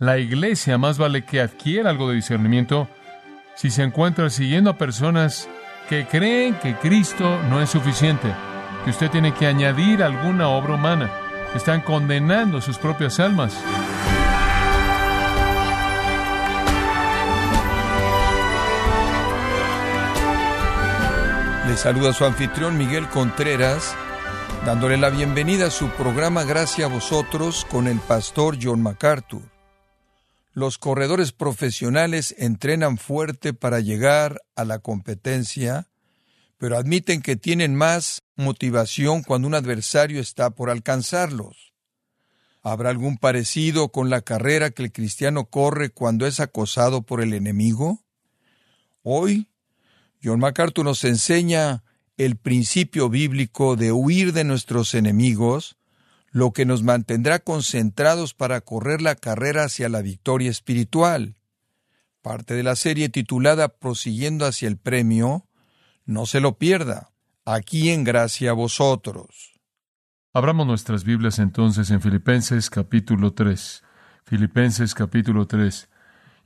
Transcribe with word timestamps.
La 0.00 0.18
iglesia 0.18 0.78
más 0.78 0.96
vale 0.96 1.24
que 1.24 1.40
adquiera 1.40 1.90
algo 1.90 2.08
de 2.08 2.14
discernimiento 2.14 2.88
si 3.56 3.68
se 3.68 3.82
encuentra 3.82 4.30
siguiendo 4.30 4.70
a 4.70 4.78
personas 4.78 5.48
que 5.88 6.06
creen 6.06 6.54
que 6.54 6.76
Cristo 6.76 7.42
no 7.50 7.60
es 7.60 7.70
suficiente, 7.70 8.32
que 8.84 8.90
usted 8.90 9.10
tiene 9.10 9.34
que 9.34 9.48
añadir 9.48 10.04
alguna 10.04 10.50
obra 10.50 10.74
humana. 10.74 11.10
Están 11.52 11.80
condenando 11.80 12.60
sus 12.60 12.78
propias 12.78 13.18
almas. 13.18 13.60
Le 21.66 21.76
saluda 21.76 22.12
su 22.12 22.24
anfitrión 22.24 22.78
Miguel 22.78 23.08
Contreras, 23.08 23.96
dándole 24.64 24.96
la 24.96 25.10
bienvenida 25.10 25.66
a 25.66 25.70
su 25.70 25.88
programa 25.88 26.44
Gracias 26.44 26.88
a 26.88 26.94
vosotros 26.94 27.66
con 27.68 27.88
el 27.88 27.98
pastor 27.98 28.58
John 28.62 28.80
MacArthur. 28.80 29.57
Los 30.58 30.76
corredores 30.76 31.30
profesionales 31.30 32.34
entrenan 32.36 32.98
fuerte 32.98 33.54
para 33.54 33.78
llegar 33.78 34.42
a 34.56 34.64
la 34.64 34.80
competencia, 34.80 35.86
pero 36.56 36.76
admiten 36.76 37.22
que 37.22 37.36
tienen 37.36 37.76
más 37.76 38.24
motivación 38.34 39.22
cuando 39.22 39.46
un 39.46 39.54
adversario 39.54 40.20
está 40.20 40.50
por 40.50 40.68
alcanzarlos. 40.68 41.74
¿Habrá 42.60 42.90
algún 42.90 43.18
parecido 43.18 43.90
con 43.90 44.10
la 44.10 44.22
carrera 44.22 44.70
que 44.70 44.82
el 44.82 44.90
cristiano 44.90 45.44
corre 45.44 45.90
cuando 45.90 46.26
es 46.26 46.40
acosado 46.40 47.02
por 47.02 47.20
el 47.20 47.34
enemigo? 47.34 48.02
Hoy 49.04 49.46
John 50.24 50.40
MacArthur 50.40 50.84
nos 50.84 51.04
enseña 51.04 51.84
el 52.16 52.34
principio 52.34 53.08
bíblico 53.08 53.76
de 53.76 53.92
huir 53.92 54.32
de 54.32 54.42
nuestros 54.42 54.94
enemigos, 54.94 55.76
lo 56.30 56.52
que 56.52 56.66
nos 56.66 56.82
mantendrá 56.82 57.38
concentrados 57.38 58.34
para 58.34 58.60
correr 58.60 59.02
la 59.02 59.14
carrera 59.14 59.64
hacia 59.64 59.88
la 59.88 60.02
victoria 60.02 60.50
espiritual. 60.50 61.36
Parte 62.22 62.54
de 62.54 62.62
la 62.62 62.76
serie 62.76 63.08
titulada 63.08 63.68
Prosiguiendo 63.68 64.44
hacia 64.44 64.68
el 64.68 64.76
premio, 64.76 65.46
no 66.04 66.26
se 66.26 66.40
lo 66.40 66.58
pierda, 66.58 67.10
aquí 67.44 67.90
en 67.90 68.04
gracia 68.04 68.50
a 68.50 68.54
vosotros. 68.54 69.54
Abramos 70.34 70.66
nuestras 70.66 71.04
Biblias 71.04 71.38
entonces 71.38 71.90
en 71.90 72.00
Filipenses 72.00 72.70
capítulo 72.70 73.32
3. 73.32 73.82
Filipenses 74.24 74.94
capítulo 74.94 75.46
3. 75.46 75.88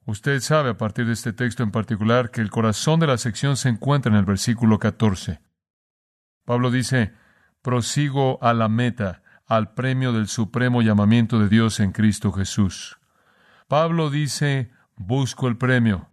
Usted 0.05 0.41
sabe 0.41 0.70
a 0.70 0.77
partir 0.77 1.06
de 1.06 1.12
este 1.12 1.33
texto 1.33 1.62
en 1.62 1.70
particular 1.70 2.30
que 2.30 2.41
el 2.41 2.50
corazón 2.50 3.00
de 3.00 3.06
la 3.06 3.19
sección 3.19 3.56
se 3.56 3.69
encuentra 3.69 4.11
en 4.11 4.19
el 4.19 4.24
versículo 4.24 4.78
14. 4.78 5.41
Pablo 6.44 6.70
dice, 6.70 7.12
prosigo 7.61 8.42
a 8.42 8.52
la 8.52 8.69
meta, 8.69 9.22
al 9.56 9.75
premio 9.75 10.14
del 10.14 10.28
supremo 10.28 10.81
llamamiento 10.81 11.39
de 11.39 11.50
Dios 11.50 11.78
en 11.81 11.92
Cristo 11.92 12.33
Jesús. 12.33 12.98
Pablo 13.69 14.08
dice, 14.08 14.70
busco 14.97 15.47
el 15.47 15.58
premio. 15.58 16.08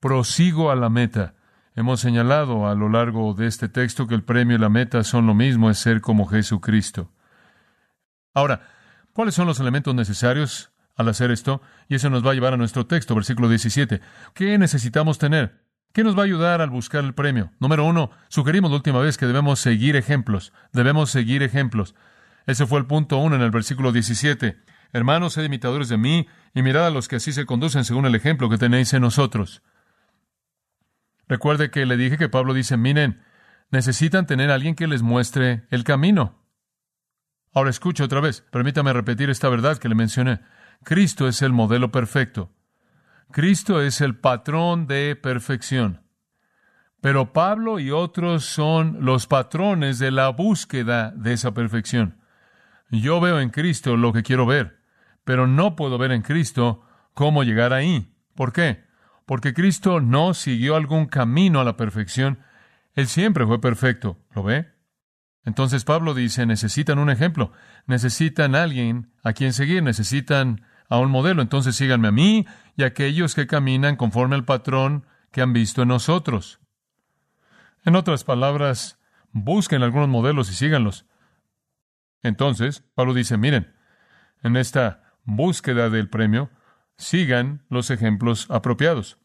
Prosigo 0.00 0.70
a 0.70 0.74
la 0.74 0.88
meta. 0.88 1.34
Hemos 1.74 2.00
señalado 2.00 2.66
a 2.66 2.74
lo 2.74 2.88
largo 2.88 3.34
de 3.34 3.46
este 3.46 3.68
texto 3.68 4.06
que 4.06 4.14
el 4.14 4.24
premio 4.24 4.56
y 4.56 4.58
la 4.58 4.70
meta 4.70 5.04
son 5.04 5.26
lo 5.26 5.34
mismo, 5.34 5.68
es 5.68 5.78
ser 5.78 6.00
como 6.00 6.24
Jesucristo. 6.24 7.12
Ahora, 8.32 8.62
¿cuáles 9.12 9.34
son 9.34 9.46
los 9.46 9.60
elementos 9.60 9.94
necesarios 9.94 10.72
al 10.96 11.08
hacer 11.08 11.30
esto, 11.30 11.60
y 11.88 11.96
eso 11.96 12.08
nos 12.08 12.24
va 12.24 12.30
a 12.30 12.34
llevar 12.34 12.54
a 12.54 12.56
nuestro 12.56 12.86
texto, 12.86 13.14
versículo 13.14 13.48
17. 13.48 14.00
¿Qué 14.32 14.56
necesitamos 14.58 15.18
tener? 15.18 15.64
¿Qué 15.92 16.04
nos 16.04 16.16
va 16.16 16.22
a 16.22 16.24
ayudar 16.24 16.60
al 16.60 16.70
buscar 16.70 17.04
el 17.04 17.14
premio? 17.14 17.52
Número 17.60 17.84
uno, 17.84 18.10
sugerimos 18.28 18.70
la 18.70 18.76
última 18.76 19.00
vez 19.00 19.18
que 19.18 19.26
debemos 19.26 19.60
seguir 19.60 19.96
ejemplos. 19.96 20.52
Debemos 20.72 21.10
seguir 21.10 21.42
ejemplos. 21.42 21.94
Ese 22.46 22.66
fue 22.66 22.78
el 22.78 22.86
punto 22.86 23.18
uno 23.18 23.36
en 23.36 23.42
el 23.42 23.50
versículo 23.50 23.92
17. 23.92 24.56
Hermanos, 24.92 25.32
sed 25.32 25.44
imitadores 25.44 25.88
de 25.88 25.96
mí 25.96 26.28
y 26.54 26.62
mirad 26.62 26.86
a 26.86 26.90
los 26.90 27.08
que 27.08 27.16
así 27.16 27.32
se 27.32 27.46
conducen 27.46 27.84
según 27.84 28.06
el 28.06 28.14
ejemplo 28.14 28.48
que 28.48 28.58
tenéis 28.58 28.92
en 28.92 29.02
nosotros. 29.02 29.62
Recuerde 31.26 31.70
que 31.70 31.86
le 31.86 31.96
dije 31.96 32.18
que 32.18 32.28
Pablo 32.28 32.54
dice, 32.54 32.76
miren, 32.76 33.22
necesitan 33.70 34.26
tener 34.26 34.50
a 34.50 34.54
alguien 34.54 34.74
que 34.74 34.86
les 34.86 35.02
muestre 35.02 35.66
el 35.70 35.84
camino. 35.84 36.44
Ahora 37.52 37.70
escuche 37.70 38.02
otra 38.02 38.20
vez, 38.20 38.42
permítame 38.50 38.92
repetir 38.92 39.30
esta 39.30 39.48
verdad 39.48 39.78
que 39.78 39.88
le 39.88 39.94
mencioné. 39.94 40.40
Cristo 40.82 41.26
es 41.28 41.40
el 41.40 41.52
modelo 41.52 41.90
perfecto. 41.90 42.52
Cristo 43.30 43.80
es 43.80 44.00
el 44.00 44.16
patrón 44.16 44.86
de 44.86 45.16
perfección. 45.16 46.02
Pero 47.00 47.32
Pablo 47.32 47.78
y 47.78 47.90
otros 47.90 48.44
son 48.44 48.98
los 49.00 49.26
patrones 49.26 49.98
de 49.98 50.10
la 50.10 50.28
búsqueda 50.28 51.12
de 51.16 51.32
esa 51.32 51.52
perfección. 51.52 52.20
Yo 53.00 53.20
veo 53.20 53.40
en 53.40 53.50
Cristo 53.50 53.96
lo 53.96 54.12
que 54.12 54.22
quiero 54.22 54.46
ver, 54.46 54.80
pero 55.24 55.46
no 55.46 55.76
puedo 55.76 55.98
ver 55.98 56.12
en 56.12 56.22
Cristo 56.22 56.82
cómo 57.14 57.42
llegar 57.44 57.72
ahí. 57.72 58.12
¿Por 58.34 58.52
qué? 58.52 58.84
Porque 59.26 59.54
Cristo 59.54 60.00
no 60.00 60.34
siguió 60.34 60.76
algún 60.76 61.06
camino 61.06 61.60
a 61.60 61.64
la 61.64 61.76
perfección. 61.76 62.40
Él 62.94 63.06
siempre 63.06 63.46
fue 63.46 63.60
perfecto. 63.60 64.18
¿Lo 64.34 64.42
ve? 64.42 64.72
Entonces 65.44 65.84
Pablo 65.84 66.14
dice, 66.14 66.46
necesitan 66.46 66.98
un 66.98 67.10
ejemplo, 67.10 67.52
necesitan 67.86 68.54
alguien 68.54 69.12
a 69.22 69.34
quien 69.34 69.52
seguir, 69.52 69.82
necesitan 69.82 70.62
a 70.88 70.98
un 70.98 71.10
modelo. 71.10 71.42
Entonces 71.42 71.76
síganme 71.76 72.08
a 72.08 72.12
mí 72.12 72.46
y 72.76 72.82
a 72.82 72.86
aquellos 72.86 73.34
que 73.34 73.46
caminan 73.46 73.96
conforme 73.96 74.36
al 74.36 74.44
patrón 74.44 75.06
que 75.30 75.42
han 75.42 75.52
visto 75.52 75.82
en 75.82 75.88
nosotros. 75.88 76.60
En 77.84 77.96
otras 77.96 78.24
palabras, 78.24 78.98
busquen 79.32 79.82
algunos 79.82 80.08
modelos 80.08 80.50
y 80.50 80.54
síganlos. 80.54 81.06
Entonces, 82.24 82.82
Pablo 82.94 83.14
dice, 83.14 83.36
miren, 83.36 83.72
en 84.42 84.56
esta 84.56 85.14
búsqueda 85.24 85.90
del 85.90 86.08
premio, 86.08 86.50
sigan 86.96 87.64
los 87.68 87.90
ejemplos 87.90 88.46
apropiados. 88.50 89.18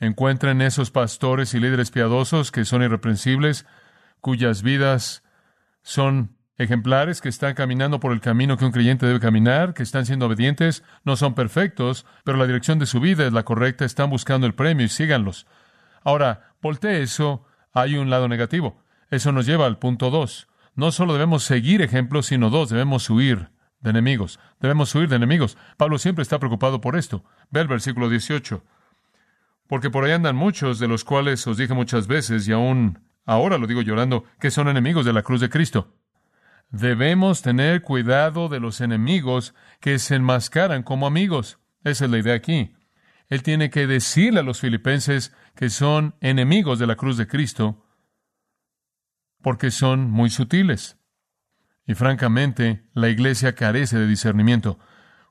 Encuentren 0.00 0.60
esos 0.62 0.90
pastores 0.90 1.54
y 1.54 1.60
líderes 1.60 1.92
piadosos 1.92 2.50
que 2.50 2.64
son 2.64 2.82
irreprensibles, 2.82 3.66
cuyas 4.20 4.62
vidas 4.62 5.22
son 5.82 6.36
ejemplares 6.56 7.20
que 7.20 7.28
están 7.28 7.54
caminando 7.54 8.00
por 8.00 8.12
el 8.12 8.20
camino 8.20 8.56
que 8.56 8.64
un 8.64 8.72
creyente 8.72 9.06
debe 9.06 9.20
caminar, 9.20 9.72
que 9.72 9.84
están 9.84 10.04
siendo 10.04 10.26
obedientes, 10.26 10.82
no 11.04 11.14
son 11.14 11.34
perfectos, 11.34 12.04
pero 12.24 12.36
la 12.36 12.46
dirección 12.46 12.80
de 12.80 12.86
su 12.86 12.98
vida 12.98 13.24
es 13.26 13.32
la 13.32 13.44
correcta, 13.44 13.84
están 13.84 14.10
buscando 14.10 14.46
el 14.46 14.54
premio 14.54 14.84
y 14.84 14.88
síganlos. 14.88 15.46
Ahora, 16.02 16.54
voltee 16.60 17.02
eso, 17.02 17.46
hay 17.72 17.96
un 17.96 18.10
lado 18.10 18.26
negativo. 18.26 18.82
Eso 19.08 19.30
nos 19.30 19.46
lleva 19.46 19.66
al 19.66 19.78
punto 19.78 20.10
dos. 20.10 20.48
No 20.74 20.90
solo 20.90 21.12
debemos 21.12 21.44
seguir 21.44 21.82
ejemplos, 21.82 22.26
sino 22.26 22.48
dos, 22.48 22.70
debemos 22.70 23.08
huir 23.10 23.50
de 23.80 23.90
enemigos. 23.90 24.40
Debemos 24.60 24.94
huir 24.94 25.08
de 25.08 25.16
enemigos. 25.16 25.58
Pablo 25.76 25.98
siempre 25.98 26.22
está 26.22 26.38
preocupado 26.38 26.80
por 26.80 26.96
esto. 26.96 27.24
Ve 27.50 27.60
el 27.60 27.68
versículo 27.68 28.08
18. 28.08 28.64
Porque 29.66 29.90
por 29.90 30.04
ahí 30.04 30.12
andan 30.12 30.36
muchos, 30.36 30.78
de 30.78 30.88
los 30.88 31.04
cuales 31.04 31.46
os 31.46 31.56
dije 31.56 31.74
muchas 31.74 32.06
veces, 32.06 32.48
y 32.48 32.52
aún 32.52 33.00
ahora 33.26 33.58
lo 33.58 33.66
digo 33.66 33.82
llorando, 33.82 34.24
que 34.40 34.50
son 34.50 34.68
enemigos 34.68 35.04
de 35.04 35.12
la 35.12 35.22
cruz 35.22 35.40
de 35.40 35.50
Cristo. 35.50 35.94
Debemos 36.70 37.42
tener 37.42 37.82
cuidado 37.82 38.48
de 38.48 38.60
los 38.60 38.80
enemigos 38.80 39.54
que 39.80 39.98
se 39.98 40.14
enmascaran 40.14 40.82
como 40.82 41.06
amigos. 41.06 41.58
Esa 41.84 42.06
es 42.06 42.10
la 42.10 42.18
idea 42.18 42.34
aquí. 42.34 42.74
Él 43.28 43.42
tiene 43.42 43.70
que 43.70 43.86
decirle 43.86 44.40
a 44.40 44.42
los 44.42 44.60
filipenses 44.60 45.34
que 45.54 45.68
son 45.70 46.14
enemigos 46.20 46.78
de 46.78 46.86
la 46.86 46.96
cruz 46.96 47.16
de 47.16 47.26
Cristo 47.26 47.81
porque 49.42 49.70
son 49.70 50.10
muy 50.10 50.30
sutiles. 50.30 50.98
Y 51.86 51.94
francamente, 51.94 52.84
la 52.94 53.08
iglesia 53.08 53.54
carece 53.54 53.98
de 53.98 54.06
discernimiento. 54.06 54.78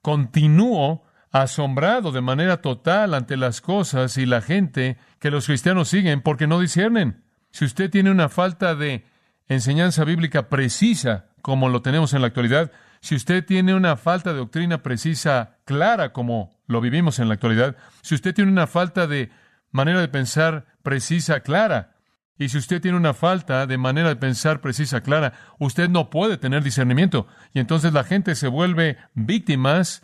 Continúo 0.02 1.04
asombrado 1.32 2.12
de 2.12 2.22
manera 2.22 2.62
total 2.62 3.14
ante 3.14 3.38
las 3.38 3.62
cosas 3.62 4.18
y 4.18 4.26
la 4.26 4.42
gente 4.42 4.98
que 5.20 5.32
los 5.32 5.46
cristianos 5.46 5.88
siguen 5.88 6.22
porque 6.22 6.48
no 6.48 6.60
disciernen. 6.60 7.24
Si 7.52 7.66
usted 7.66 7.90
tiene 7.90 8.12
una 8.12 8.30
falta 8.30 8.76
de 8.76 9.06
enseñanza 9.48 10.04
bíblica 10.04 10.50
precisa 10.50 11.28
como 11.42 11.70
lo 11.70 11.82
tenemos 11.82 12.14
en 12.14 12.22
la 12.22 12.28
actualidad, 12.28 12.72
si 13.00 13.16
usted 13.16 13.44
tiene 13.44 13.74
una 13.74 13.98
falta 13.98 14.32
de 14.32 14.40
doctrina 14.40 14.84
precisa, 14.84 15.58
clara, 15.66 16.14
como 16.14 16.60
lo 16.68 16.82
vivimos 16.82 17.20
en 17.20 17.30
la 17.30 17.34
actualidad, 17.34 17.76
si 18.02 18.14
usted 18.14 18.36
tiene 18.36 18.52
una 18.52 18.68
falta 18.68 19.08
de 19.08 19.32
manera 19.72 20.02
de 20.02 20.08
pensar 20.08 20.66
precisa, 20.84 21.40
clara, 21.40 21.96
y 22.38 22.50
si 22.50 22.58
usted 22.58 22.82
tiene 22.82 22.98
una 22.98 23.14
falta 23.14 23.68
de 23.68 23.78
manera 23.78 24.10
de 24.10 24.16
pensar 24.16 24.62
precisa, 24.62 25.02
clara, 25.02 25.34
usted 25.60 25.90
no 25.90 26.10
puede 26.10 26.38
tener 26.38 26.64
discernimiento. 26.64 27.28
Y 27.54 27.60
entonces 27.60 27.94
la 27.94 28.04
gente 28.04 28.36
se 28.36 28.48
vuelve 28.48 28.98
víctimas 29.14 30.04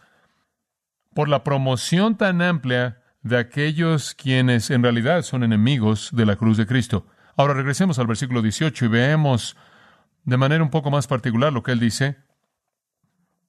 por 1.14 1.30
la 1.30 1.44
promoción 1.44 2.16
tan 2.16 2.42
amplia 2.44 3.02
de 3.24 3.38
aquellos 3.38 4.14
quienes 4.14 4.70
en 4.70 4.84
realidad 4.84 5.24
son 5.24 5.44
enemigos 5.44 6.10
de 6.14 6.26
la 6.26 6.36
cruz 6.36 6.58
de 6.58 6.68
Cristo. 6.68 7.08
Ahora 7.36 7.54
regresemos 7.54 8.00
al 8.00 8.08
versículo 8.08 8.42
18 8.42 8.86
y 8.86 8.88
veamos 8.88 9.58
de 10.24 10.38
manera 10.38 10.64
un 10.64 10.70
poco 10.70 10.92
más 10.92 11.08
particular 11.08 11.54
lo 11.54 11.64
que 11.64 11.72
él 11.72 11.80
dice, 11.80 12.18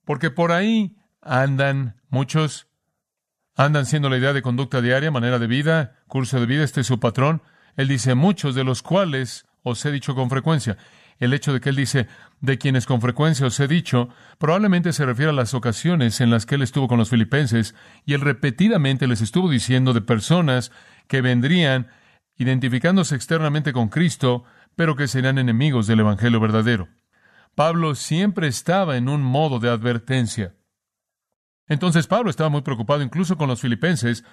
porque 0.04 0.30
por 0.30 0.52
ahí 0.52 0.96
andan 1.20 2.00
muchos, 2.08 2.68
andan 3.54 3.84
siendo 3.84 4.08
la 4.08 4.16
idea 4.16 4.32
de 4.32 4.42
conducta 4.42 4.80
diaria, 4.80 5.10
manera 5.10 5.38
de 5.38 5.46
vida, 5.46 5.96
curso 6.06 6.40
de 6.40 6.46
vida, 6.46 6.64
este 6.64 6.80
es 6.80 6.86
su 6.86 7.00
patrón. 7.00 7.42
Él 7.76 7.88
dice 7.88 8.14
muchos 8.14 8.54
de 8.54 8.64
los 8.64 8.82
cuales 8.82 9.46
os 9.62 9.84
he 9.84 9.90
dicho 9.90 10.14
con 10.14 10.30
frecuencia. 10.30 10.76
el 11.20 11.32
hecho 11.32 11.52
de 11.52 11.60
que 11.60 11.70
él 11.70 11.74
dice, 11.74 12.06
de 12.40 12.58
quienes 12.58 12.86
con 12.86 13.00
frecuencia 13.00 13.46
os 13.46 13.58
he 13.58 13.66
dicho, 13.66 14.08
probablemente 14.38 14.92
se 14.92 15.04
refiere 15.04 15.30
a 15.30 15.34
las 15.34 15.52
ocasiones 15.52 16.20
en 16.20 16.30
las 16.30 16.46
que 16.46 16.54
él 16.54 16.62
estuvo 16.62 16.86
con 16.86 16.98
los 16.98 17.10
filipenses 17.10 17.74
y 18.06 18.14
él 18.14 18.20
repetidamente 18.20 19.08
les 19.08 19.20
estuvo 19.20 19.50
diciendo 19.50 19.92
de 19.92 20.00
personas 20.00 20.70
que 21.08 21.20
vendrían 21.20 21.88
identificándose 22.36 23.16
externamente 23.16 23.72
con 23.72 23.88
Cristo, 23.88 24.44
pero 24.76 24.94
que 24.94 25.08
serían 25.08 25.38
enemigos 25.38 25.88
del 25.88 26.00
Evangelio 26.00 26.38
verdadero. 26.38 26.88
Pablo 27.56 27.96
siempre 27.96 28.46
estaba 28.46 28.96
en 28.96 29.08
un 29.08 29.20
modo 29.20 29.58
de 29.58 29.68
advertencia. 29.68 30.54
Entonces 31.66 32.06
Pablo 32.06 32.30
estaba 32.30 32.48
muy 32.48 32.62
preocupado 32.62 33.02
incluso 33.02 33.36
con 33.36 33.48
los 33.48 33.60
filipenses 33.60 34.24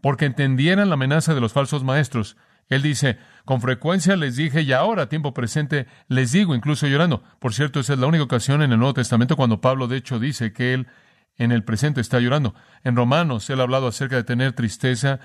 porque 0.00 0.26
entendieran 0.26 0.88
la 0.88 0.94
amenaza 0.94 1.34
de 1.34 1.40
los 1.40 1.52
falsos 1.52 1.82
maestros. 1.82 2.36
Él 2.68 2.82
dice, 2.82 3.18
con 3.44 3.60
frecuencia 3.60 4.16
les 4.16 4.36
dije 4.36 4.62
y 4.62 4.72
ahora, 4.72 5.08
tiempo 5.08 5.32
presente, 5.32 5.86
les 6.08 6.32
digo, 6.32 6.54
incluso 6.54 6.86
llorando. 6.86 7.22
Por 7.38 7.54
cierto, 7.54 7.80
esa 7.80 7.94
es 7.94 7.98
la 7.98 8.06
única 8.06 8.24
ocasión 8.24 8.62
en 8.62 8.72
el 8.72 8.78
Nuevo 8.78 8.94
Testamento 8.94 9.36
cuando 9.36 9.60
Pablo, 9.60 9.88
de 9.88 9.96
hecho, 9.96 10.18
dice 10.18 10.52
que 10.52 10.74
él 10.74 10.86
en 11.38 11.52
el 11.52 11.64
presente 11.64 12.00
está 12.00 12.20
llorando. 12.20 12.54
En 12.84 12.96
Romanos, 12.96 13.48
él 13.48 13.60
ha 13.60 13.62
hablado 13.62 13.86
acerca 13.86 14.16
de 14.16 14.24
tener 14.24 14.52
tristeza 14.52 15.20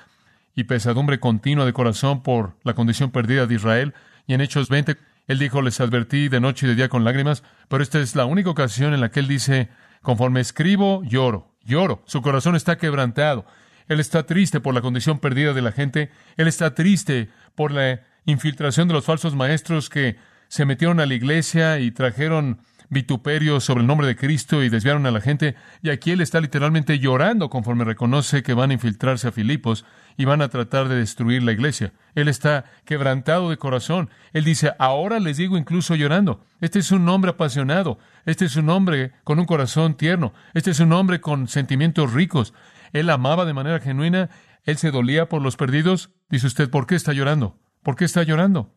y 0.55 0.65
pesadumbre 0.65 1.19
continua 1.19 1.65
de 1.65 1.73
corazón 1.73 2.21
por 2.23 2.55
la 2.63 2.75
condición 2.75 3.11
perdida 3.11 3.45
de 3.45 3.55
Israel. 3.55 3.93
Y 4.27 4.35
en 4.35 4.41
Hechos 4.41 4.69
20, 4.69 4.97
él 5.27 5.39
dijo, 5.39 5.61
les 5.61 5.81
advertí 5.81 6.29
de 6.29 6.39
noche 6.39 6.65
y 6.65 6.69
de 6.69 6.75
día 6.75 6.89
con 6.89 7.03
lágrimas, 7.03 7.43
pero 7.67 7.83
esta 7.83 7.99
es 7.99 8.15
la 8.15 8.25
única 8.25 8.49
ocasión 8.49 8.93
en 8.93 9.01
la 9.01 9.09
que 9.09 9.19
él 9.19 9.27
dice, 9.27 9.69
conforme 10.01 10.39
escribo, 10.39 11.03
lloro, 11.03 11.51
lloro. 11.63 12.03
Su 12.05 12.21
corazón 12.21 12.55
está 12.55 12.77
quebrantado. 12.77 13.45
Él 13.87 13.99
está 13.99 14.25
triste 14.25 14.59
por 14.59 14.73
la 14.73 14.81
condición 14.81 15.19
perdida 15.19 15.53
de 15.53 15.61
la 15.61 15.71
gente. 15.71 16.09
Él 16.37 16.47
está 16.47 16.73
triste 16.75 17.29
por 17.55 17.71
la 17.71 18.01
infiltración 18.25 18.87
de 18.87 18.93
los 18.93 19.05
falsos 19.05 19.35
maestros 19.35 19.89
que 19.89 20.17
se 20.47 20.65
metieron 20.65 20.99
a 20.99 21.05
la 21.05 21.13
iglesia 21.13 21.79
y 21.79 21.91
trajeron 21.91 22.59
vituperio 22.93 23.59
sobre 23.59 23.81
el 23.81 23.87
nombre 23.87 24.07
de 24.07 24.15
Cristo 24.15 24.63
y 24.63 24.69
desviaron 24.69 25.05
a 25.05 25.11
la 25.11 25.19
gente. 25.19 25.55
Y 25.81 25.89
aquí 25.89 26.11
él 26.11 26.21
está 26.21 26.39
literalmente 26.39 26.99
llorando 26.99 27.49
conforme 27.49 27.83
reconoce 27.83 28.43
que 28.43 28.53
van 28.53 28.69
a 28.69 28.75
infiltrarse 28.75 29.27
a 29.27 29.31
Filipos 29.31 29.83
y 30.15 30.25
van 30.25 30.41
a 30.41 30.49
tratar 30.49 30.87
de 30.87 30.95
destruir 30.95 31.43
la 31.43 31.51
iglesia. 31.51 31.91
Él 32.15 32.27
está 32.27 32.65
quebrantado 32.85 33.49
de 33.49 33.57
corazón. 33.57 34.09
Él 34.31 34.43
dice, 34.43 34.73
ahora 34.77 35.19
les 35.19 35.37
digo 35.37 35.57
incluso 35.57 35.95
llorando. 35.95 36.45
Este 36.61 36.79
es 36.79 36.91
un 36.91 37.09
hombre 37.09 37.31
apasionado. 37.31 37.97
Este 38.25 38.45
es 38.45 38.55
un 38.55 38.69
hombre 38.69 39.11
con 39.23 39.39
un 39.39 39.45
corazón 39.45 39.95
tierno. 39.95 40.33
Este 40.53 40.71
es 40.71 40.79
un 40.79 40.93
hombre 40.93 41.19
con 41.19 41.47
sentimientos 41.47 42.13
ricos. 42.13 42.53
Él 42.93 43.09
amaba 43.09 43.45
de 43.45 43.53
manera 43.53 43.79
genuina. 43.79 44.29
Él 44.63 44.77
se 44.77 44.91
dolía 44.91 45.27
por 45.27 45.41
los 45.41 45.57
perdidos. 45.57 46.11
Dice 46.29 46.47
usted, 46.47 46.69
¿por 46.69 46.87
qué 46.87 46.95
está 46.95 47.11
llorando? 47.11 47.59
¿Por 47.81 47.97
qué 47.97 48.05
está 48.05 48.23
llorando? 48.23 48.73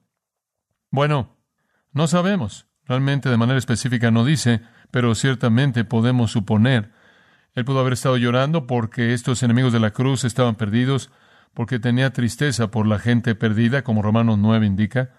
Bueno, 0.91 1.37
no 1.93 2.09
sabemos. 2.09 2.67
Realmente 2.87 3.29
de 3.29 3.37
manera 3.37 3.59
específica 3.59 4.11
no 4.11 4.25
dice, 4.25 4.63
pero 4.91 5.15
ciertamente 5.15 5.85
podemos 5.85 6.33
suponer. 6.33 6.93
Él 7.55 7.65
pudo 7.65 7.81
haber 7.81 7.95
estado 7.95 8.17
llorando 8.17 8.67
porque 8.67 9.13
estos 9.13 9.43
enemigos 9.43 9.73
de 9.73 9.81
la 9.81 9.91
cruz 9.91 10.25
estaban 10.25 10.57
perdidos, 10.57 11.11
porque 11.55 11.79
tenía 11.79 12.13
tristeza 12.13 12.71
por 12.71 12.87
la 12.87 12.99
gente 12.99 13.35
perdida, 13.35 13.83
como 13.83 14.03
Romanos 14.03 14.39
9 14.39 14.67
indica. 14.67 15.11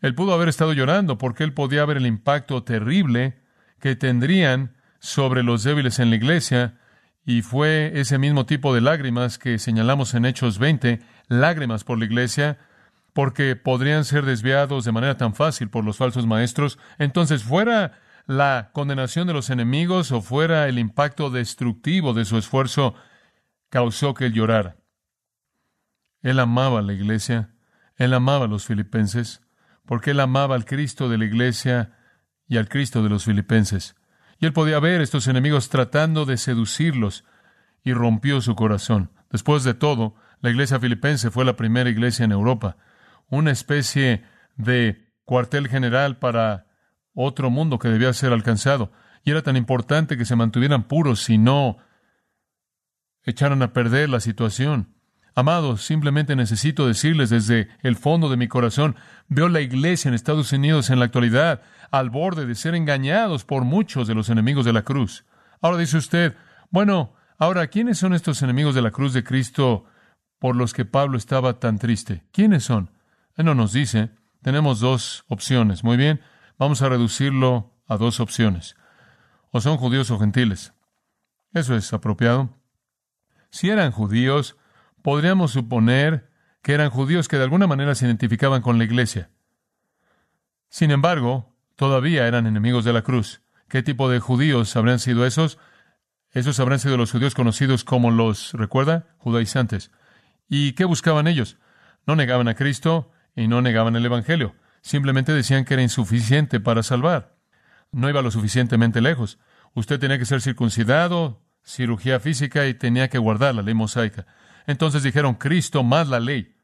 Él 0.00 0.14
pudo 0.14 0.34
haber 0.34 0.48
estado 0.48 0.72
llorando 0.72 1.16
porque 1.16 1.44
él 1.44 1.52
podía 1.52 1.84
ver 1.84 1.98
el 1.98 2.06
impacto 2.06 2.64
terrible 2.64 3.40
que 3.78 3.96
tendrían 3.96 4.76
sobre 4.98 5.42
los 5.42 5.62
débiles 5.62 5.98
en 5.98 6.10
la 6.10 6.16
iglesia, 6.16 6.79
y 7.24 7.42
fue 7.42 7.92
ese 7.94 8.18
mismo 8.18 8.46
tipo 8.46 8.74
de 8.74 8.80
lágrimas 8.80 9.38
que 9.38 9.58
señalamos 9.58 10.14
en 10.14 10.24
Hechos 10.24 10.58
20, 10.58 11.00
lágrimas 11.28 11.84
por 11.84 11.98
la 11.98 12.06
iglesia, 12.06 12.58
porque 13.12 13.56
podrían 13.56 14.04
ser 14.04 14.24
desviados 14.24 14.84
de 14.84 14.92
manera 14.92 15.16
tan 15.16 15.34
fácil 15.34 15.68
por 15.68 15.84
los 15.84 15.96
falsos 15.96 16.26
maestros. 16.26 16.78
Entonces, 16.98 17.44
fuera 17.44 17.98
la 18.26 18.70
condenación 18.72 19.26
de 19.26 19.32
los 19.32 19.50
enemigos 19.50 20.12
o 20.12 20.22
fuera 20.22 20.68
el 20.68 20.78
impacto 20.78 21.30
destructivo 21.30 22.14
de 22.14 22.24
su 22.24 22.38
esfuerzo, 22.38 22.94
causó 23.68 24.14
que 24.14 24.26
él 24.26 24.32
llorara. 24.32 24.76
Él 26.22 26.38
amaba 26.38 26.82
la 26.82 26.92
iglesia, 26.92 27.54
él 27.96 28.14
amaba 28.14 28.44
a 28.44 28.48
los 28.48 28.66
filipenses, 28.66 29.42
porque 29.84 30.12
él 30.12 30.20
amaba 30.20 30.54
al 30.54 30.64
Cristo 30.64 31.08
de 31.08 31.18
la 31.18 31.24
iglesia 31.24 31.96
y 32.46 32.56
al 32.58 32.68
Cristo 32.68 33.02
de 33.02 33.08
los 33.08 33.24
filipenses. 33.24 33.96
Y 34.40 34.46
él 34.46 34.52
podía 34.52 34.80
ver 34.80 35.00
estos 35.00 35.28
enemigos 35.28 35.68
tratando 35.68 36.24
de 36.24 36.36
seducirlos 36.36 37.24
y 37.84 37.92
rompió 37.92 38.40
su 38.40 38.56
corazón. 38.56 39.10
Después 39.30 39.62
de 39.64 39.74
todo, 39.74 40.16
la 40.40 40.50
iglesia 40.50 40.80
filipense 40.80 41.30
fue 41.30 41.44
la 41.44 41.56
primera 41.56 41.90
iglesia 41.90 42.24
en 42.24 42.32
Europa 42.32 42.76
una 43.30 43.52
especie 43.52 44.24
de 44.56 45.14
cuartel 45.24 45.68
general 45.68 46.18
para 46.18 46.66
otro 47.14 47.48
mundo 47.48 47.78
que 47.78 47.88
debía 47.88 48.12
ser 48.12 48.32
alcanzado. 48.32 48.92
Y 49.24 49.30
era 49.30 49.42
tan 49.42 49.56
importante 49.56 50.16
que 50.16 50.24
se 50.24 50.36
mantuvieran 50.36 50.84
puros 50.84 51.30
y 51.30 51.38
no 51.38 51.78
echaran 53.22 53.62
a 53.62 53.72
perder 53.72 54.08
la 54.08 54.20
situación. 54.20 54.94
Amados, 55.34 55.82
simplemente 55.84 56.36
necesito 56.36 56.86
decirles 56.86 57.30
desde 57.30 57.68
el 57.82 57.96
fondo 57.96 58.28
de 58.28 58.36
mi 58.36 58.48
corazón, 58.48 58.96
veo 59.28 59.48
la 59.48 59.60
iglesia 59.60 60.08
en 60.08 60.14
Estados 60.14 60.52
Unidos 60.52 60.90
en 60.90 60.98
la 60.98 61.04
actualidad 61.06 61.62
al 61.90 62.10
borde 62.10 62.46
de 62.46 62.54
ser 62.54 62.74
engañados 62.74 63.44
por 63.44 63.64
muchos 63.64 64.08
de 64.08 64.14
los 64.14 64.28
enemigos 64.28 64.64
de 64.64 64.72
la 64.72 64.82
cruz. 64.82 65.24
Ahora 65.60 65.78
dice 65.78 65.96
usted, 65.96 66.36
bueno, 66.70 67.14
ahora, 67.38 67.66
¿quiénes 67.66 67.98
son 67.98 68.14
estos 68.14 68.42
enemigos 68.42 68.74
de 68.74 68.82
la 68.82 68.90
cruz 68.90 69.12
de 69.12 69.24
Cristo 69.24 69.84
por 70.38 70.56
los 70.56 70.72
que 70.72 70.84
Pablo 70.84 71.18
estaba 71.18 71.58
tan 71.58 71.78
triste? 71.78 72.24
¿Quiénes 72.32 72.64
son? 72.64 72.90
Él 73.36 73.46
no 73.46 73.54
nos 73.54 73.72
dice. 73.72 74.10
Tenemos 74.42 74.80
dos 74.80 75.24
opciones. 75.28 75.84
Muy 75.84 75.96
bien, 75.96 76.20
vamos 76.58 76.80
a 76.82 76.88
reducirlo 76.88 77.74
a 77.86 77.96
dos 77.96 78.20
opciones. 78.20 78.76
O 79.50 79.60
son 79.60 79.76
judíos 79.76 80.10
o 80.10 80.18
gentiles. 80.18 80.72
Eso 81.52 81.74
es 81.74 81.92
apropiado. 81.92 82.50
Si 83.50 83.68
eran 83.68 83.90
judíos, 83.90 84.56
podríamos 85.02 85.52
suponer 85.52 86.30
que 86.62 86.72
eran 86.74 86.90
judíos 86.90 87.28
que 87.28 87.36
de 87.36 87.44
alguna 87.44 87.66
manera 87.66 87.94
se 87.94 88.06
identificaban 88.06 88.62
con 88.62 88.78
la 88.78 88.84
iglesia. 88.84 89.30
Sin 90.68 90.90
embargo, 90.90 91.56
todavía 91.76 92.26
eran 92.26 92.46
enemigos 92.46 92.84
de 92.84 92.92
la 92.92 93.02
cruz. 93.02 93.42
¿Qué 93.68 93.82
tipo 93.82 94.10
de 94.10 94.20
judíos 94.20 94.76
habrían 94.76 94.98
sido 94.98 95.26
esos? 95.26 95.58
Esos 96.32 96.60
habrían 96.60 96.80
sido 96.80 96.96
los 96.96 97.10
judíos 97.10 97.34
conocidos 97.34 97.84
como 97.84 98.10
los, 98.10 98.52
¿recuerda? 98.52 99.08
Judaizantes. 99.18 99.90
¿Y 100.48 100.72
qué 100.72 100.84
buscaban 100.84 101.26
ellos? 101.26 101.58
No 102.06 102.14
negaban 102.16 102.48
a 102.48 102.54
Cristo, 102.54 103.10
y 103.34 103.48
no 103.48 103.62
negaban 103.62 103.96
el 103.96 104.04
Evangelio. 104.04 104.54
Simplemente 104.82 105.32
decían 105.32 105.64
que 105.64 105.74
era 105.74 105.82
insuficiente 105.82 106.60
para 106.60 106.82
salvar. 106.82 107.36
No 107.92 108.08
iba 108.08 108.22
lo 108.22 108.30
suficientemente 108.30 109.00
lejos. 109.00 109.38
Usted 109.74 109.98
tenía 109.98 110.18
que 110.18 110.26
ser 110.26 110.40
circuncidado, 110.40 111.42
cirugía 111.64 112.20
física 112.20 112.66
y 112.66 112.74
tenía 112.74 113.08
que 113.08 113.18
guardar 113.18 113.54
la 113.54 113.62
ley 113.62 113.74
mosaica. 113.74 114.26
Entonces 114.66 115.02
dijeron, 115.02 115.34
Cristo 115.34 115.82
más 115.82 116.08
la 116.08 116.20
ley. 116.20 116.54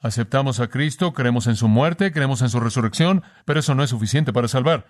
Aceptamos 0.00 0.58
a 0.58 0.66
Cristo, 0.66 1.12
creemos 1.12 1.46
en 1.46 1.54
su 1.54 1.68
muerte, 1.68 2.10
creemos 2.10 2.42
en 2.42 2.48
su 2.48 2.58
resurrección, 2.58 3.22
pero 3.44 3.60
eso 3.60 3.74
no 3.76 3.84
es 3.84 3.90
suficiente 3.90 4.32
para 4.32 4.48
salvar. 4.48 4.86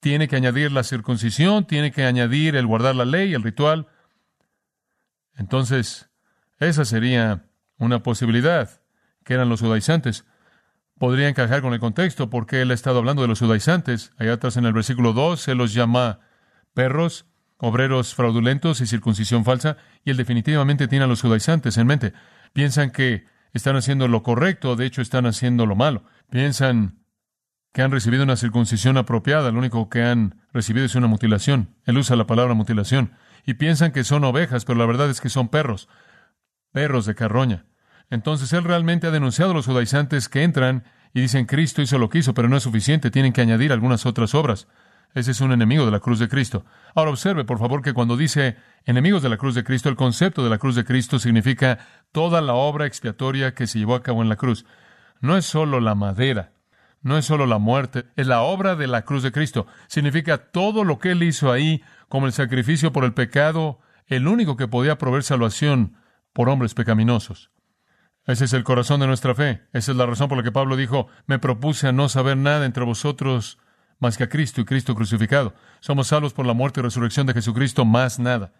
Tiene 0.00 0.26
que 0.26 0.34
añadir 0.34 0.72
la 0.72 0.82
circuncisión, 0.82 1.64
tiene 1.64 1.92
que 1.92 2.04
añadir 2.04 2.56
el 2.56 2.66
guardar 2.66 2.96
la 2.96 3.04
ley, 3.04 3.34
el 3.34 3.44
ritual. 3.44 3.86
Entonces, 5.36 6.10
esa 6.58 6.84
sería 6.84 7.46
una 7.78 8.02
posibilidad 8.02 8.82
que 9.24 9.34
eran 9.34 9.48
los 9.48 9.60
judaizantes. 9.60 10.24
Podría 10.98 11.28
encajar 11.28 11.62
con 11.62 11.72
el 11.72 11.78
contexto 11.78 12.28
porque 12.28 12.60
él 12.60 12.72
ha 12.72 12.74
estado 12.74 12.98
hablando 12.98 13.22
de 13.22 13.28
los 13.28 13.38
judaizantes. 13.38 14.12
Allá 14.18 14.32
atrás 14.32 14.56
en 14.56 14.66
el 14.66 14.72
versículo 14.72 15.12
2, 15.12 15.46
él 15.46 15.58
los 15.58 15.72
llama 15.72 16.18
perros, 16.74 17.26
obreros 17.58 18.14
fraudulentos 18.14 18.80
y 18.80 18.86
circuncisión 18.86 19.44
falsa, 19.44 19.76
y 20.04 20.10
él 20.10 20.16
definitivamente 20.16 20.88
tiene 20.88 21.04
a 21.04 21.08
los 21.08 21.22
judaizantes 21.22 21.76
en 21.76 21.86
mente. 21.86 22.12
Piensan 22.52 22.90
que 22.90 23.26
están 23.52 23.76
haciendo 23.76 24.08
lo 24.08 24.22
correcto, 24.22 24.76
de 24.76 24.86
hecho 24.86 25.02
están 25.02 25.26
haciendo 25.26 25.66
lo 25.66 25.76
malo. 25.76 26.04
Piensan 26.30 26.98
que 27.72 27.82
han 27.82 27.90
recibido 27.90 28.24
una 28.24 28.36
circuncisión 28.36 28.96
apropiada, 28.96 29.50
lo 29.50 29.58
único 29.58 29.88
que 29.88 30.02
han 30.02 30.40
recibido 30.52 30.86
es 30.86 30.94
una 30.94 31.06
mutilación. 31.06 31.74
Él 31.84 31.98
usa 31.98 32.16
la 32.16 32.26
palabra 32.26 32.54
mutilación. 32.54 33.12
Y 33.44 33.54
piensan 33.54 33.92
que 33.92 34.04
son 34.04 34.24
ovejas, 34.24 34.64
pero 34.64 34.78
la 34.78 34.86
verdad 34.86 35.10
es 35.10 35.20
que 35.20 35.28
son 35.28 35.48
perros, 35.48 35.88
perros 36.72 37.06
de 37.06 37.14
carroña. 37.14 37.66
Entonces 38.10 38.52
él 38.52 38.64
realmente 38.64 39.06
ha 39.06 39.10
denunciado 39.10 39.52
a 39.52 39.54
los 39.54 39.66
judaizantes 39.66 40.28
que 40.28 40.42
entran 40.42 40.84
y 41.14 41.20
dicen 41.20 41.46
Cristo 41.46 41.82
hizo 41.82 41.98
lo 41.98 42.08
que 42.08 42.18
hizo, 42.18 42.34
pero 42.34 42.48
no 42.48 42.56
es 42.56 42.62
suficiente, 42.62 43.10
tienen 43.10 43.32
que 43.32 43.40
añadir 43.40 43.72
algunas 43.72 44.06
otras 44.06 44.34
obras. 44.34 44.68
Ese 45.14 45.30
es 45.30 45.40
un 45.40 45.52
enemigo 45.52 45.84
de 45.84 45.90
la 45.90 46.00
cruz 46.00 46.18
de 46.18 46.28
Cristo. 46.28 46.64
Ahora 46.94 47.10
observe, 47.10 47.44
por 47.44 47.58
favor, 47.58 47.82
que 47.82 47.94
cuando 47.94 48.16
dice 48.16 48.56
enemigos 48.84 49.22
de 49.22 49.28
la 49.28 49.36
cruz 49.36 49.54
de 49.54 49.64
Cristo, 49.64 49.88
el 49.88 49.96
concepto 49.96 50.44
de 50.44 50.50
la 50.50 50.58
cruz 50.58 50.74
de 50.74 50.84
Cristo 50.84 51.18
significa 51.18 51.78
toda 52.12 52.40
la 52.40 52.54
obra 52.54 52.86
expiatoria 52.86 53.54
que 53.54 53.66
se 53.66 53.78
llevó 53.78 53.94
a 53.94 54.02
cabo 54.02 54.22
en 54.22 54.28
la 54.28 54.36
cruz. 54.36 54.66
No 55.20 55.36
es 55.36 55.46
solo 55.46 55.80
la 55.80 55.94
madera, 55.94 56.52
no 57.00 57.16
es 57.16 57.24
solo 57.24 57.46
la 57.46 57.58
muerte, 57.58 58.04
es 58.16 58.26
la 58.26 58.42
obra 58.42 58.76
de 58.76 58.86
la 58.86 59.02
cruz 59.02 59.22
de 59.22 59.32
Cristo. 59.32 59.66
Significa 59.86 60.50
todo 60.50 60.84
lo 60.84 60.98
que 60.98 61.12
Él 61.12 61.22
hizo 61.22 61.50
ahí 61.50 61.82
como 62.08 62.26
el 62.26 62.32
sacrificio 62.32 62.92
por 62.92 63.04
el 63.04 63.14
pecado, 63.14 63.80
el 64.06 64.28
único 64.28 64.56
que 64.56 64.68
podía 64.68 64.98
proveer 64.98 65.22
salvación 65.22 65.96
por 66.32 66.48
hombres 66.48 66.74
pecaminosos. 66.74 67.50
Ese 68.26 68.44
es 68.44 68.52
el 68.52 68.62
corazón 68.62 69.00
de 69.00 69.06
nuestra 69.06 69.34
fe. 69.34 69.62
Esa 69.72 69.92
es 69.92 69.96
la 69.96 70.04
razón 70.04 70.28
por 70.28 70.36
la 70.36 70.44
que 70.44 70.52
Pablo 70.52 70.76
dijo, 70.76 71.08
me 71.26 71.38
propuse 71.38 71.88
a 71.88 71.92
no 71.92 72.10
saber 72.10 72.36
nada 72.36 72.66
entre 72.66 72.84
vosotros 72.84 73.58
más 73.98 74.16
que 74.16 74.24
a 74.24 74.28
Cristo 74.28 74.60
y 74.60 74.64
Cristo 74.64 74.94
crucificado. 74.94 75.54
Somos 75.80 76.08
salvos 76.08 76.32
por 76.32 76.46
la 76.46 76.54
muerte 76.54 76.80
y 76.80 76.82
resurrección 76.82 77.26
de 77.26 77.34
Jesucristo, 77.34 77.84
más 77.84 78.18
nada. 78.18 78.52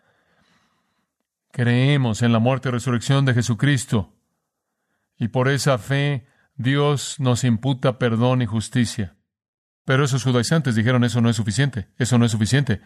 Creemos 1.52 2.22
en 2.22 2.32
la 2.32 2.38
muerte 2.38 2.68
y 2.68 2.72
resurrección 2.72 3.24
de 3.24 3.34
Jesucristo. 3.34 4.14
Y 5.16 5.28
por 5.28 5.48
esa 5.48 5.78
fe 5.78 6.26
Dios 6.54 7.20
nos 7.20 7.44
imputa 7.44 7.98
perdón 7.98 8.42
y 8.42 8.46
justicia. 8.46 9.16
Pero 9.84 10.04
esos 10.04 10.24
judaizantes 10.24 10.74
dijeron 10.74 11.04
eso 11.04 11.20
no 11.20 11.30
es 11.30 11.36
suficiente, 11.36 11.88
eso 11.96 12.18
no 12.18 12.26
es 12.26 12.32
suficiente. 12.32 12.80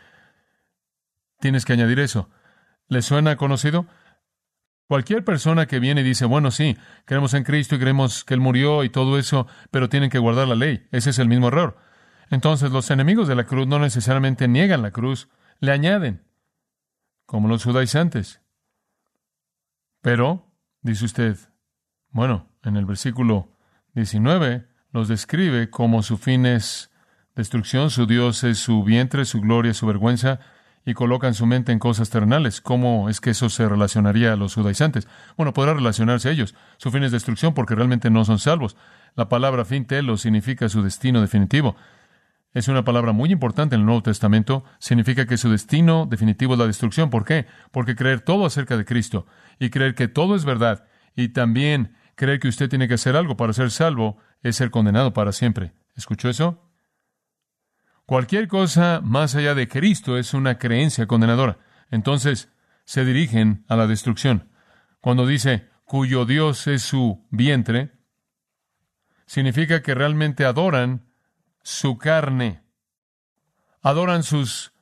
Tienes 1.40 1.64
que 1.64 1.72
añadir 1.72 1.98
eso. 1.98 2.30
¿Le 2.88 3.02
suena 3.02 3.36
conocido? 3.36 3.86
Cualquier 4.86 5.24
persona 5.24 5.66
que 5.66 5.80
viene 5.80 6.02
y 6.02 6.04
dice, 6.04 6.26
bueno, 6.26 6.50
sí, 6.50 6.76
creemos 7.06 7.34
en 7.34 7.44
Cristo 7.44 7.74
y 7.74 7.78
creemos 7.78 8.24
que 8.24 8.34
Él 8.34 8.40
murió 8.40 8.84
y 8.84 8.90
todo 8.90 9.18
eso, 9.18 9.46
pero 9.70 9.88
tienen 9.88 10.10
que 10.10 10.18
guardar 10.18 10.46
la 10.46 10.54
ley. 10.54 10.86
Ese 10.92 11.10
es 11.10 11.18
el 11.18 11.28
mismo 11.28 11.48
error. 11.48 11.78
Entonces 12.32 12.72
los 12.72 12.90
enemigos 12.90 13.28
de 13.28 13.34
la 13.34 13.44
cruz 13.44 13.66
no 13.66 13.78
necesariamente 13.78 14.48
niegan 14.48 14.80
la 14.80 14.90
cruz, 14.90 15.28
le 15.60 15.70
añaden, 15.70 16.22
como 17.26 17.46
los 17.46 17.62
judaizantes. 17.62 18.40
Pero, 20.00 20.50
dice 20.80 21.04
usted, 21.04 21.36
bueno, 22.08 22.48
en 22.62 22.78
el 22.78 22.86
versículo 22.86 23.50
19 23.92 24.66
los 24.92 25.08
describe 25.08 25.68
como 25.68 26.02
su 26.02 26.16
fin 26.16 26.46
es 26.46 26.90
destrucción, 27.36 27.90
su 27.90 28.06
Dios 28.06 28.44
es 28.44 28.58
su 28.58 28.82
vientre, 28.82 29.26
su 29.26 29.42
gloria, 29.42 29.74
su 29.74 29.86
vergüenza, 29.86 30.40
y 30.86 30.94
colocan 30.94 31.34
su 31.34 31.44
mente 31.44 31.70
en 31.70 31.78
cosas 31.78 32.08
terrenales. 32.08 32.62
¿Cómo 32.62 33.10
es 33.10 33.20
que 33.20 33.30
eso 33.30 33.50
se 33.50 33.68
relacionaría 33.68 34.32
a 34.32 34.36
los 34.36 34.54
judaizantes? 34.54 35.06
Bueno, 35.36 35.52
podrá 35.52 35.74
relacionarse 35.74 36.30
a 36.30 36.32
ellos. 36.32 36.54
Su 36.78 36.90
fin 36.90 37.04
es 37.04 37.12
destrucción 37.12 37.52
porque 37.52 37.74
realmente 37.74 38.08
no 38.08 38.24
son 38.24 38.38
salvos. 38.38 38.74
La 39.16 39.28
palabra 39.28 39.66
fin 39.66 39.84
telo 39.84 40.16
significa 40.16 40.70
su 40.70 40.82
destino 40.82 41.20
definitivo. 41.20 41.76
Es 42.54 42.68
una 42.68 42.84
palabra 42.84 43.12
muy 43.12 43.32
importante 43.32 43.74
en 43.74 43.80
el 43.80 43.86
Nuevo 43.86 44.02
Testamento. 44.02 44.64
Significa 44.78 45.26
que 45.26 45.38
su 45.38 45.50
destino 45.50 46.06
definitivo 46.06 46.52
es 46.52 46.58
la 46.58 46.66
destrucción. 46.66 47.08
¿Por 47.08 47.24
qué? 47.24 47.46
Porque 47.70 47.96
creer 47.96 48.20
todo 48.20 48.44
acerca 48.44 48.76
de 48.76 48.84
Cristo 48.84 49.26
y 49.58 49.70
creer 49.70 49.94
que 49.94 50.08
todo 50.08 50.36
es 50.36 50.44
verdad 50.44 50.84
y 51.16 51.28
también 51.28 51.96
creer 52.14 52.40
que 52.40 52.48
usted 52.48 52.68
tiene 52.68 52.88
que 52.88 52.94
hacer 52.94 53.16
algo 53.16 53.36
para 53.36 53.54
ser 53.54 53.70
salvo 53.70 54.18
es 54.42 54.56
ser 54.56 54.70
condenado 54.70 55.14
para 55.14 55.32
siempre. 55.32 55.72
¿Escuchó 55.96 56.28
eso? 56.28 56.70
Cualquier 58.04 58.48
cosa 58.48 59.00
más 59.02 59.34
allá 59.34 59.54
de 59.54 59.68
Cristo 59.68 60.18
es 60.18 60.34
una 60.34 60.58
creencia 60.58 61.06
condenadora. 61.06 61.58
Entonces, 61.90 62.52
se 62.84 63.04
dirigen 63.04 63.64
a 63.68 63.76
la 63.76 63.86
destrucción. 63.86 64.50
Cuando 65.00 65.26
dice, 65.26 65.70
cuyo 65.84 66.26
Dios 66.26 66.66
es 66.66 66.82
su 66.82 67.26
vientre, 67.30 67.92
significa 69.26 69.82
que 69.82 69.94
realmente 69.94 70.44
adoran 70.44 71.11
su 71.62 71.98
carne, 71.98 72.62
adoran 73.82 74.22
sus 74.22 74.72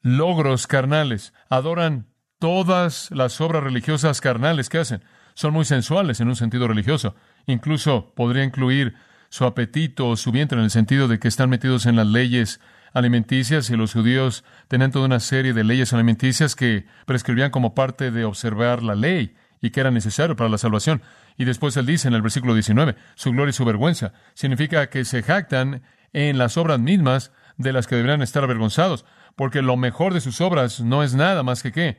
logros 0.00 0.66
carnales, 0.66 1.32
adoran 1.48 2.06
todas 2.38 3.10
las 3.10 3.40
obras 3.40 3.62
religiosas 3.62 4.20
carnales 4.20 4.68
que 4.68 4.78
hacen. 4.78 5.02
Son 5.34 5.52
muy 5.52 5.64
sensuales 5.64 6.20
en 6.20 6.28
un 6.28 6.36
sentido 6.36 6.66
religioso. 6.68 7.14
Incluso 7.46 8.12
podría 8.14 8.44
incluir 8.44 8.94
su 9.28 9.44
apetito 9.44 10.08
o 10.08 10.16
su 10.16 10.32
vientre 10.32 10.58
en 10.58 10.64
el 10.64 10.70
sentido 10.70 11.08
de 11.08 11.18
que 11.18 11.28
están 11.28 11.50
metidos 11.50 11.86
en 11.86 11.96
las 11.96 12.06
leyes 12.06 12.60
alimenticias 12.92 13.70
y 13.70 13.76
los 13.76 13.92
judíos 13.92 14.44
tenían 14.68 14.90
toda 14.90 15.06
una 15.06 15.20
serie 15.20 15.52
de 15.52 15.64
leyes 15.64 15.92
alimenticias 15.92 16.56
que 16.56 16.86
prescribían 17.06 17.50
como 17.50 17.74
parte 17.74 18.10
de 18.10 18.24
observar 18.24 18.82
la 18.82 18.94
ley 18.94 19.36
y 19.60 19.70
que 19.70 19.80
era 19.80 19.90
necesario 19.90 20.36
para 20.36 20.50
la 20.50 20.58
salvación. 20.58 21.02
Y 21.36 21.44
después 21.44 21.76
él 21.76 21.86
dice 21.86 22.08
en 22.08 22.14
el 22.14 22.22
versículo 22.22 22.54
19, 22.54 22.96
su 23.14 23.32
gloria 23.32 23.50
y 23.50 23.54
su 23.54 23.64
vergüenza. 23.64 24.12
Significa 24.34 24.88
que 24.88 25.04
se 25.04 25.22
jactan 25.22 25.82
en 26.12 26.38
las 26.38 26.56
obras 26.56 26.78
mismas 26.78 27.32
de 27.56 27.72
las 27.72 27.86
que 27.86 27.96
deberían 27.96 28.22
estar 28.22 28.44
avergonzados, 28.44 29.04
porque 29.36 29.62
lo 29.62 29.76
mejor 29.76 30.14
de 30.14 30.20
sus 30.20 30.40
obras 30.40 30.80
no 30.80 31.02
es 31.02 31.14
nada 31.14 31.42
más 31.42 31.62
que 31.62 31.72
qué. 31.72 31.98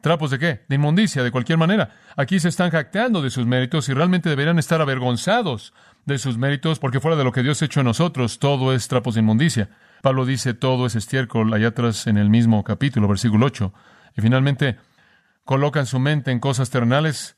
¿Trapos 0.00 0.30
de 0.30 0.38
qué? 0.38 0.64
De 0.68 0.76
inmundicia, 0.76 1.22
de 1.22 1.30
cualquier 1.30 1.58
manera. 1.58 1.90
Aquí 2.16 2.40
se 2.40 2.48
están 2.48 2.70
jactando 2.70 3.20
de 3.20 3.28
sus 3.28 3.46
méritos 3.46 3.88
y 3.88 3.92
realmente 3.92 4.30
deberían 4.30 4.58
estar 4.58 4.80
avergonzados 4.80 5.74
de 6.06 6.18
sus 6.18 6.38
méritos, 6.38 6.78
porque 6.78 7.00
fuera 7.00 7.16
de 7.16 7.24
lo 7.24 7.32
que 7.32 7.42
Dios 7.42 7.60
ha 7.60 7.66
hecho 7.66 7.80
en 7.80 7.86
nosotros, 7.86 8.38
todo 8.38 8.72
es 8.72 8.88
trapos 8.88 9.14
de 9.14 9.20
inmundicia. 9.20 9.68
Pablo 10.00 10.24
dice 10.24 10.54
todo 10.54 10.86
es 10.86 10.96
estiércol 10.96 11.52
allá 11.52 11.68
atrás 11.68 12.06
en 12.06 12.16
el 12.16 12.30
mismo 12.30 12.64
capítulo, 12.64 13.08
versículo 13.08 13.46
8. 13.46 13.74
Y 14.16 14.22
finalmente, 14.22 14.78
colocan 15.44 15.84
su 15.84 15.98
mente 15.98 16.30
en 16.30 16.40
cosas 16.40 16.70
terrenales. 16.70 17.36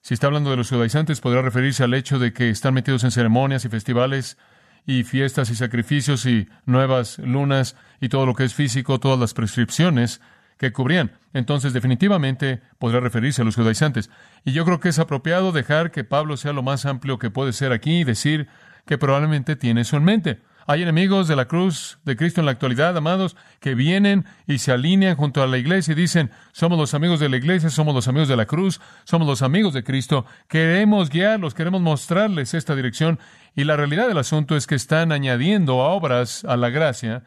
Si 0.00 0.14
está 0.14 0.28
hablando 0.28 0.50
de 0.50 0.56
los 0.56 0.70
judaizantes, 0.70 1.20
podrá 1.20 1.42
referirse 1.42 1.84
al 1.84 1.92
hecho 1.92 2.18
de 2.18 2.32
que 2.32 2.48
están 2.48 2.72
metidos 2.72 3.04
en 3.04 3.10
ceremonias 3.10 3.66
y 3.66 3.68
festivales 3.68 4.38
y 4.86 5.04
fiestas 5.04 5.50
y 5.50 5.54
sacrificios 5.54 6.26
y 6.26 6.48
nuevas 6.66 7.18
lunas 7.18 7.76
y 8.00 8.08
todo 8.08 8.26
lo 8.26 8.34
que 8.34 8.44
es 8.44 8.54
físico, 8.54 9.00
todas 9.00 9.18
las 9.18 9.34
prescripciones 9.34 10.20
que 10.58 10.72
cubrían. 10.72 11.12
Entonces, 11.32 11.72
definitivamente 11.72 12.60
podrá 12.78 13.00
referirse 13.00 13.42
a 13.42 13.44
los 13.44 13.56
judaizantes. 13.56 14.10
Y 14.44 14.52
yo 14.52 14.64
creo 14.64 14.80
que 14.80 14.88
es 14.88 14.98
apropiado 14.98 15.52
dejar 15.52 15.90
que 15.90 16.04
Pablo 16.04 16.36
sea 16.36 16.52
lo 16.52 16.62
más 16.62 16.84
amplio 16.84 17.18
que 17.18 17.30
puede 17.30 17.52
ser 17.52 17.72
aquí 17.72 18.00
y 18.00 18.04
decir 18.04 18.48
que 18.86 18.98
probablemente 18.98 19.56
tiene 19.56 19.82
eso 19.82 19.96
en 19.96 20.04
mente. 20.04 20.40
Hay 20.70 20.82
enemigos 20.82 21.28
de 21.28 21.34
la 21.34 21.46
cruz 21.46 21.98
de 22.04 22.14
Cristo 22.14 22.42
en 22.42 22.44
la 22.44 22.52
actualidad, 22.52 22.94
amados, 22.94 23.36
que 23.58 23.74
vienen 23.74 24.26
y 24.46 24.58
se 24.58 24.70
alinean 24.70 25.16
junto 25.16 25.42
a 25.42 25.46
la 25.46 25.56
iglesia 25.56 25.92
y 25.92 25.94
dicen, 25.94 26.30
somos 26.52 26.78
los 26.78 26.92
amigos 26.92 27.20
de 27.20 27.30
la 27.30 27.38
iglesia, 27.38 27.70
somos 27.70 27.94
los 27.94 28.06
amigos 28.06 28.28
de 28.28 28.36
la 28.36 28.44
cruz, 28.44 28.78
somos 29.04 29.26
los 29.26 29.40
amigos 29.40 29.72
de 29.72 29.82
Cristo, 29.82 30.26
queremos 30.46 31.08
guiarlos, 31.08 31.54
queremos 31.54 31.80
mostrarles 31.80 32.52
esta 32.52 32.76
dirección 32.76 33.18
y 33.56 33.64
la 33.64 33.78
realidad 33.78 34.08
del 34.08 34.18
asunto 34.18 34.58
es 34.58 34.66
que 34.66 34.74
están 34.74 35.10
añadiendo 35.10 35.78
obras 35.78 36.44
a 36.44 36.58
la 36.58 36.68
gracia, 36.68 37.24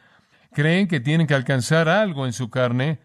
creen 0.54 0.88
que 0.88 1.00
tienen 1.00 1.26
que 1.26 1.34
alcanzar 1.34 1.90
algo 1.90 2.28
en 2.28 2.34
su 2.34 2.52
carne 2.52 3.00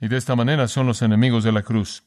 y 0.00 0.08
de 0.08 0.16
esta 0.16 0.34
manera 0.34 0.66
son 0.66 0.88
los 0.88 1.02
enemigos 1.02 1.44
de 1.44 1.52
la 1.52 1.62
cruz. 1.62 2.02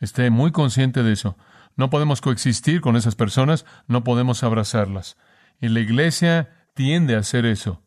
Esté 0.00 0.28
muy 0.28 0.52
consciente 0.52 1.02
de 1.02 1.14
eso. 1.14 1.38
No 1.76 1.88
podemos 1.88 2.20
coexistir 2.20 2.82
con 2.82 2.94
esas 2.94 3.14
personas, 3.14 3.64
no 3.86 4.04
podemos 4.04 4.44
abrazarlas. 4.44 5.16
Y 5.62 5.68
la 5.68 5.80
iglesia 5.80 6.50
tiende 6.74 7.14
a 7.14 7.20
hacer 7.20 7.46
eso. 7.46 7.82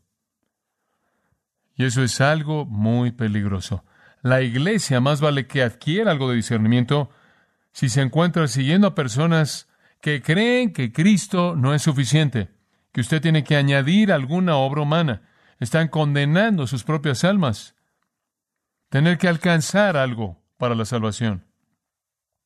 Y 1.75 1.86
eso 1.86 2.01
es 2.01 2.20
algo 2.22 2.65
muy 2.65 3.12
peligroso. 3.12 3.86
La 4.24 4.41
iglesia 4.41 5.00
más 5.00 5.22
vale 5.22 5.46
que 5.46 5.62
adquiera 5.62 6.12
algo 6.12 6.29
de 6.29 6.38
discernimiento 6.38 7.12
si 7.72 7.89
se 7.89 8.01
encuentra 8.01 8.48
siguiendo 8.48 8.88
a 8.88 8.96
personas 8.96 9.70
que 10.01 10.22
creen 10.22 10.74
que 10.74 10.91
Cristo 10.91 11.56
no 11.56 11.75
es 11.75 11.84
suficiente, 11.84 12.50
que 12.91 13.01
usted 13.01 13.22
tiene 13.22 13.44
que 13.44 13.56
añadir 13.56 14.12
alguna 14.12 14.56
obra 14.56 14.82
humana. 14.82 15.22
Están 15.60 15.88
condenando 15.88 16.65
sus 16.65 16.84
propias 16.84 17.24
almas. 17.24 17.75
Tener 18.89 19.17
que 19.17 19.27
alcanzar 19.27 19.98
algo 19.98 20.41
para 20.58 20.75
la 20.75 20.86
salvación. 20.86 21.46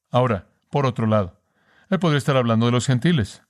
Ahora, 0.10 0.50
por 0.70 0.86
otro 0.86 1.08
lado, 1.08 1.42
él 1.90 2.00
podría 2.00 2.18
estar 2.18 2.36
hablando 2.36 2.66
de 2.66 2.74
los 2.74 2.88
gentiles. 2.88 3.44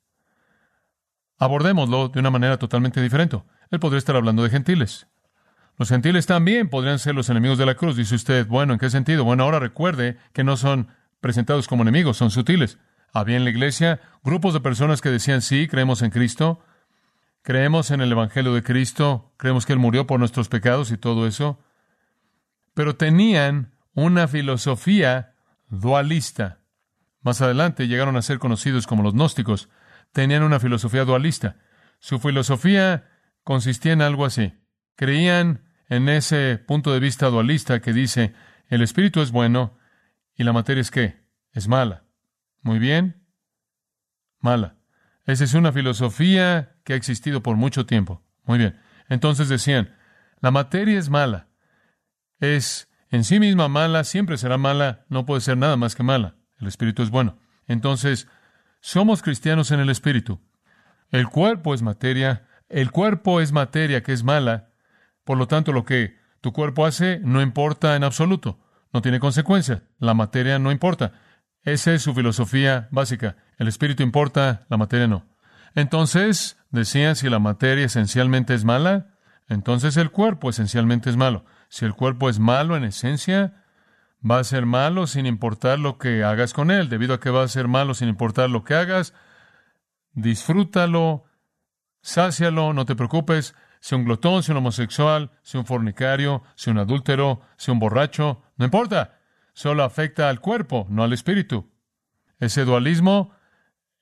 Abordémoslo 1.41 2.09
de 2.09 2.19
una 2.19 2.29
manera 2.29 2.57
totalmente 2.57 3.01
diferente. 3.01 3.41
Él 3.71 3.79
podría 3.79 3.97
estar 3.97 4.15
hablando 4.15 4.43
de 4.43 4.51
gentiles. 4.51 5.07
Los 5.75 5.89
gentiles 5.89 6.27
también 6.27 6.69
podrían 6.69 6.99
ser 6.99 7.15
los 7.15 7.31
enemigos 7.31 7.57
de 7.57 7.65
la 7.65 7.73
cruz. 7.73 7.95
Dice 7.95 8.13
usted, 8.13 8.45
bueno, 8.45 8.73
¿en 8.73 8.79
qué 8.79 8.91
sentido? 8.91 9.23
Bueno, 9.23 9.43
ahora 9.43 9.57
recuerde 9.57 10.19
que 10.33 10.43
no 10.43 10.55
son 10.55 10.89
presentados 11.19 11.67
como 11.67 11.81
enemigos, 11.81 12.17
son 12.17 12.29
sutiles. 12.29 12.77
Había 13.11 13.37
en 13.37 13.43
la 13.43 13.49
iglesia 13.49 14.01
grupos 14.23 14.53
de 14.53 14.59
personas 14.59 15.01
que 15.01 15.09
decían, 15.09 15.41
sí, 15.41 15.67
creemos 15.67 16.03
en 16.03 16.11
Cristo, 16.11 16.63
creemos 17.41 17.89
en 17.89 18.01
el 18.01 18.11
Evangelio 18.11 18.53
de 18.53 18.61
Cristo, 18.61 19.33
creemos 19.37 19.65
que 19.65 19.73
Él 19.73 19.79
murió 19.79 20.05
por 20.05 20.19
nuestros 20.19 20.47
pecados 20.47 20.91
y 20.91 20.97
todo 20.97 21.25
eso, 21.25 21.59
pero 22.75 22.97
tenían 22.97 23.73
una 23.95 24.27
filosofía 24.27 25.33
dualista. 25.69 26.59
Más 27.23 27.41
adelante 27.41 27.87
llegaron 27.87 28.15
a 28.15 28.21
ser 28.21 28.37
conocidos 28.37 28.85
como 28.85 29.01
los 29.01 29.15
gnósticos 29.15 29.69
tenían 30.11 30.43
una 30.43 30.59
filosofía 30.59 31.05
dualista. 31.05 31.57
Su 31.99 32.19
filosofía 32.19 33.09
consistía 33.43 33.93
en 33.93 34.01
algo 34.01 34.25
así. 34.25 34.53
Creían 34.95 35.63
en 35.89 36.09
ese 36.09 36.57
punto 36.57 36.93
de 36.93 36.99
vista 36.99 37.27
dualista 37.27 37.81
que 37.81 37.93
dice, 37.93 38.33
el 38.67 38.81
espíritu 38.81 39.21
es 39.21 39.31
bueno 39.31 39.77
y 40.35 40.43
la 40.43 40.53
materia 40.53 40.81
es 40.81 40.91
qué? 40.91 41.25
Es 41.51 41.67
mala. 41.67 42.05
Muy 42.61 42.79
bien. 42.79 43.25
Mala. 44.39 44.77
Esa 45.25 45.43
es 45.43 45.53
una 45.53 45.71
filosofía 45.71 46.77
que 46.83 46.93
ha 46.93 46.95
existido 46.95 47.43
por 47.43 47.55
mucho 47.57 47.85
tiempo. 47.85 48.23
Muy 48.43 48.57
bien. 48.57 48.79
Entonces 49.09 49.49
decían, 49.49 49.95
la 50.39 50.51
materia 50.51 50.97
es 50.97 51.09
mala. 51.09 51.49
Es 52.39 52.89
en 53.09 53.23
sí 53.23 53.39
misma 53.39 53.67
mala, 53.67 54.03
siempre 54.03 54.37
será 54.37 54.57
mala, 54.57 55.05
no 55.09 55.25
puede 55.25 55.41
ser 55.41 55.57
nada 55.57 55.75
más 55.75 55.95
que 55.95 56.03
mala. 56.03 56.35
El 56.59 56.67
espíritu 56.67 57.03
es 57.03 57.09
bueno. 57.09 57.37
Entonces, 57.67 58.27
somos 58.81 59.21
cristianos 59.21 59.71
en 59.71 59.79
el 59.79 59.89
Espíritu. 59.89 60.41
El 61.09 61.27
cuerpo 61.27 61.73
es 61.73 61.81
materia, 61.81 62.47
el 62.67 62.91
cuerpo 62.91 63.39
es 63.39 63.51
materia 63.51 64.03
que 64.03 64.11
es 64.11 64.23
mala, 64.23 64.69
por 65.23 65.37
lo 65.37 65.47
tanto 65.47 65.71
lo 65.71 65.85
que 65.85 66.17
tu 66.41 66.51
cuerpo 66.51 66.85
hace 66.85 67.19
no 67.23 67.41
importa 67.41 67.95
en 67.95 68.03
absoluto, 68.03 68.59
no 68.91 69.01
tiene 69.01 69.19
consecuencia, 69.19 69.83
la 69.99 70.13
materia 70.13 70.59
no 70.59 70.71
importa. 70.71 71.13
Esa 71.63 71.93
es 71.93 72.01
su 72.01 72.13
filosofía 72.15 72.87
básica. 72.91 73.37
El 73.57 73.67
espíritu 73.67 74.01
importa, 74.01 74.65
la 74.69 74.77
materia 74.77 75.07
no. 75.07 75.27
Entonces, 75.75 76.57
decían, 76.71 77.15
si 77.15 77.29
la 77.29 77.39
materia 77.39 77.85
esencialmente 77.85 78.55
es 78.55 78.65
mala, 78.65 79.15
entonces 79.47 79.95
el 79.97 80.09
cuerpo 80.09 80.49
esencialmente 80.49 81.09
es 81.09 81.17
malo. 81.17 81.45
Si 81.69 81.85
el 81.85 81.93
cuerpo 81.93 82.29
es 82.29 82.39
malo 82.39 82.75
en 82.75 82.83
esencia, 82.83 83.60
va 84.29 84.39
a 84.39 84.43
ser 84.43 84.65
malo 84.65 85.07
sin 85.07 85.25
importar 85.25 85.79
lo 85.79 85.97
que 85.97 86.23
hagas 86.23 86.53
con 86.53 86.71
él. 86.71 86.89
Debido 86.89 87.13
a 87.13 87.19
que 87.19 87.29
va 87.29 87.43
a 87.43 87.47
ser 87.47 87.67
malo 87.67 87.93
sin 87.93 88.09
importar 88.09 88.49
lo 88.49 88.63
que 88.63 88.75
hagas, 88.75 89.13
disfrútalo, 90.13 91.25
sácialo, 92.01 92.73
no 92.73 92.85
te 92.85 92.95
preocupes. 92.95 93.55
Sea 93.79 93.97
un 93.97 94.05
glotón, 94.05 94.43
sea 94.43 94.53
un 94.53 94.59
homosexual, 94.59 95.31
sea 95.41 95.59
un 95.59 95.65
fornicario, 95.65 96.43
sea 96.55 96.71
un 96.71 96.79
adúltero, 96.79 97.41
sea 97.57 97.73
un 97.73 97.79
borracho, 97.79 98.43
no 98.57 98.65
importa. 98.65 99.19
Solo 99.53 99.83
afecta 99.83 100.29
al 100.29 100.39
cuerpo, 100.39 100.85
no 100.89 101.03
al 101.03 101.13
espíritu. 101.13 101.71
Ese 102.39 102.63
dualismo 102.63 103.33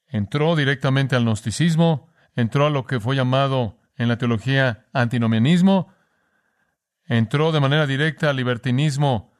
entró 0.07 0.55
directamente 0.55 1.15
al 1.15 1.23
gnosticismo, 1.23 2.09
entró 2.35 2.65
a 2.65 2.69
lo 2.69 2.85
que 2.85 2.99
fue 2.99 3.15
llamado 3.15 3.79
en 3.95 4.09
la 4.09 4.17
teología 4.17 4.87
antinomianismo, 4.91 5.93
entró 7.05 7.51
de 7.51 7.59
manera 7.59 7.87
directa 7.87 8.29
al 8.29 8.35
libertinismo 8.35 9.33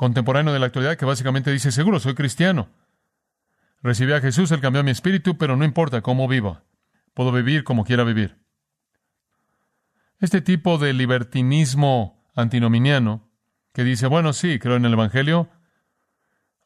contemporáneo 0.00 0.54
de 0.54 0.58
la 0.58 0.64
actualidad 0.64 0.96
que 0.96 1.04
básicamente 1.04 1.52
dice, 1.52 1.70
seguro, 1.70 2.00
soy 2.00 2.14
cristiano. 2.14 2.70
Recibí 3.82 4.14
a 4.14 4.22
Jesús, 4.22 4.50
Él 4.50 4.62
cambió 4.62 4.82
mi 4.82 4.92
espíritu, 4.92 5.36
pero 5.36 5.56
no 5.56 5.64
importa 5.66 6.00
cómo 6.00 6.26
vivo. 6.26 6.62
Puedo 7.12 7.32
vivir 7.32 7.64
como 7.64 7.84
quiera 7.84 8.02
vivir. 8.02 8.38
Este 10.18 10.40
tipo 10.40 10.78
de 10.78 10.94
libertinismo 10.94 12.24
antinominiano, 12.34 13.28
que 13.74 13.84
dice, 13.84 14.06
bueno, 14.06 14.32
sí, 14.32 14.58
creo 14.58 14.76
en 14.76 14.86
el 14.86 14.94
Evangelio, 14.94 15.50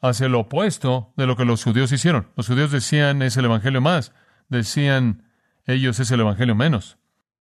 hace 0.00 0.28
lo 0.28 0.38
opuesto 0.38 1.12
de 1.16 1.26
lo 1.26 1.36
que 1.36 1.44
los 1.44 1.64
judíos 1.64 1.90
hicieron. 1.90 2.30
Los 2.36 2.46
judíos 2.46 2.70
decían, 2.70 3.20
es 3.20 3.36
el 3.36 3.46
Evangelio 3.46 3.80
más. 3.80 4.12
Decían, 4.48 5.28
ellos 5.66 5.98
es 5.98 6.08
el 6.12 6.20
Evangelio 6.20 6.54
menos. 6.54 6.98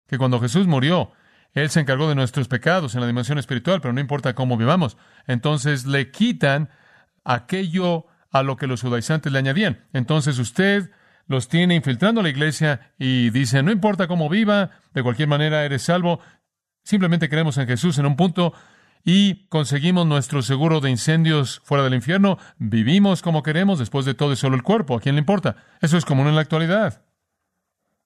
Que 0.08 0.18
cuando 0.18 0.40
Jesús 0.40 0.66
murió, 0.66 1.12
Él 1.54 1.70
se 1.70 1.80
encargó 1.80 2.08
de 2.08 2.16
nuestros 2.16 2.48
pecados 2.48 2.94
en 2.94 3.00
la 3.00 3.06
dimensión 3.06 3.38
espiritual, 3.38 3.80
pero 3.80 3.94
no 3.94 4.00
importa 4.00 4.34
cómo 4.34 4.56
vivamos. 4.56 4.96
Entonces 5.26 5.86
le 5.86 6.10
quitan 6.10 6.68
aquello 7.24 8.06
a 8.30 8.42
lo 8.42 8.56
que 8.56 8.66
los 8.66 8.82
judaizantes 8.82 9.32
le 9.32 9.38
añadían. 9.38 9.86
Entonces 9.92 10.38
usted 10.40 10.90
los 11.26 11.48
tiene 11.48 11.76
infiltrando 11.76 12.20
a 12.20 12.24
la 12.24 12.28
iglesia 12.28 12.92
y 12.98 13.30
dice, 13.30 13.62
no 13.62 13.70
importa 13.70 14.08
cómo 14.08 14.28
viva, 14.28 14.70
de 14.92 15.02
cualquier 15.02 15.28
manera 15.28 15.64
eres 15.64 15.82
salvo, 15.82 16.20
simplemente 16.82 17.28
creemos 17.28 17.56
en 17.56 17.68
Jesús 17.68 17.98
en 17.98 18.06
un 18.06 18.16
punto 18.16 18.52
y 19.04 19.46
conseguimos 19.46 20.06
nuestro 20.06 20.42
seguro 20.42 20.80
de 20.80 20.90
incendios 20.90 21.60
fuera 21.64 21.84
del 21.84 21.94
infierno, 21.94 22.38
vivimos 22.58 23.22
como 23.22 23.42
queremos, 23.42 23.78
después 23.78 24.04
de 24.04 24.14
todo 24.14 24.32
es 24.32 24.38
solo 24.38 24.56
el 24.56 24.62
cuerpo, 24.62 24.96
¿a 24.96 25.00
quién 25.00 25.14
le 25.14 25.20
importa? 25.20 25.56
Eso 25.80 25.96
es 25.96 26.04
común 26.04 26.26
en 26.26 26.34
la 26.34 26.40
actualidad. 26.40 27.02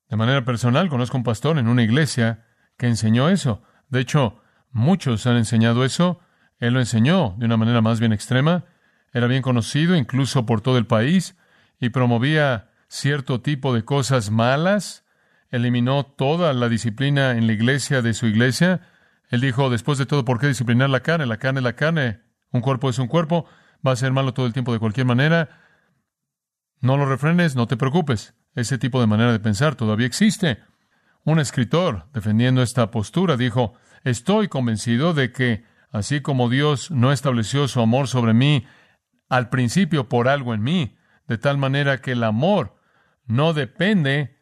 De 0.08 0.16
manera 0.16 0.44
personal, 0.44 0.88
conozco 0.88 1.16
un 1.16 1.24
pastor 1.24 1.58
en 1.58 1.68
una 1.68 1.82
iglesia 1.82 2.44
que 2.78 2.86
enseñó 2.86 3.28
eso. 3.28 3.62
De 3.90 4.00
hecho, 4.00 4.40
muchos 4.70 5.26
han 5.26 5.36
enseñado 5.36 5.84
eso. 5.84 6.20
Él 6.58 6.74
lo 6.74 6.80
enseñó 6.80 7.34
de 7.38 7.46
una 7.46 7.56
manera 7.58 7.82
más 7.82 8.00
bien 8.00 8.12
extrema. 8.12 8.64
Era 9.12 9.26
bien 9.26 9.42
conocido 9.42 9.96
incluso 9.96 10.46
por 10.46 10.60
todo 10.60 10.78
el 10.78 10.86
país 10.86 11.36
y 11.80 11.90
promovía 11.90 12.70
cierto 12.88 13.40
tipo 13.40 13.74
de 13.74 13.84
cosas 13.84 14.30
malas. 14.30 15.04
Eliminó 15.50 16.04
toda 16.04 16.52
la 16.52 16.68
disciplina 16.68 17.32
en 17.32 17.46
la 17.46 17.52
iglesia 17.52 18.00
de 18.00 18.14
su 18.14 18.26
iglesia. 18.26 18.82
Él 19.30 19.40
dijo, 19.40 19.70
después 19.70 19.98
de 19.98 20.06
todo, 20.06 20.24
¿por 20.24 20.38
qué 20.40 20.46
disciplinar 20.46 20.88
la 20.88 21.00
carne? 21.00 21.26
La 21.26 21.38
carne 21.38 21.60
es 21.60 21.64
la 21.64 21.74
carne. 21.74 22.20
Un 22.50 22.60
cuerpo 22.60 22.88
es 22.88 22.98
un 22.98 23.08
cuerpo. 23.08 23.46
Va 23.86 23.92
a 23.92 23.96
ser 23.96 24.12
malo 24.12 24.34
todo 24.34 24.46
el 24.46 24.52
tiempo 24.52 24.72
de 24.72 24.78
cualquier 24.78 25.06
manera. 25.06 25.62
No 26.80 26.96
lo 26.96 27.06
refrenes, 27.06 27.56
no 27.56 27.66
te 27.66 27.76
preocupes. 27.76 28.34
Ese 28.54 28.78
tipo 28.78 29.00
de 29.00 29.06
manera 29.06 29.32
de 29.32 29.40
pensar 29.40 29.74
todavía 29.74 30.06
existe. 30.06 30.58
Un 31.28 31.40
escritor, 31.40 32.06
defendiendo 32.14 32.62
esta 32.62 32.90
postura, 32.90 33.36
dijo, 33.36 33.74
estoy 34.02 34.48
convencido 34.48 35.12
de 35.12 35.30
que, 35.30 35.62
así 35.90 36.22
como 36.22 36.48
Dios 36.48 36.90
no 36.90 37.12
estableció 37.12 37.68
su 37.68 37.82
amor 37.82 38.08
sobre 38.08 38.32
mí 38.32 38.66
al 39.28 39.50
principio 39.50 40.08
por 40.08 40.26
algo 40.26 40.54
en 40.54 40.62
mí, 40.62 40.96
de 41.26 41.36
tal 41.36 41.58
manera 41.58 42.00
que 42.00 42.12
el 42.12 42.24
amor 42.24 42.80
no 43.26 43.52
depende 43.52 44.38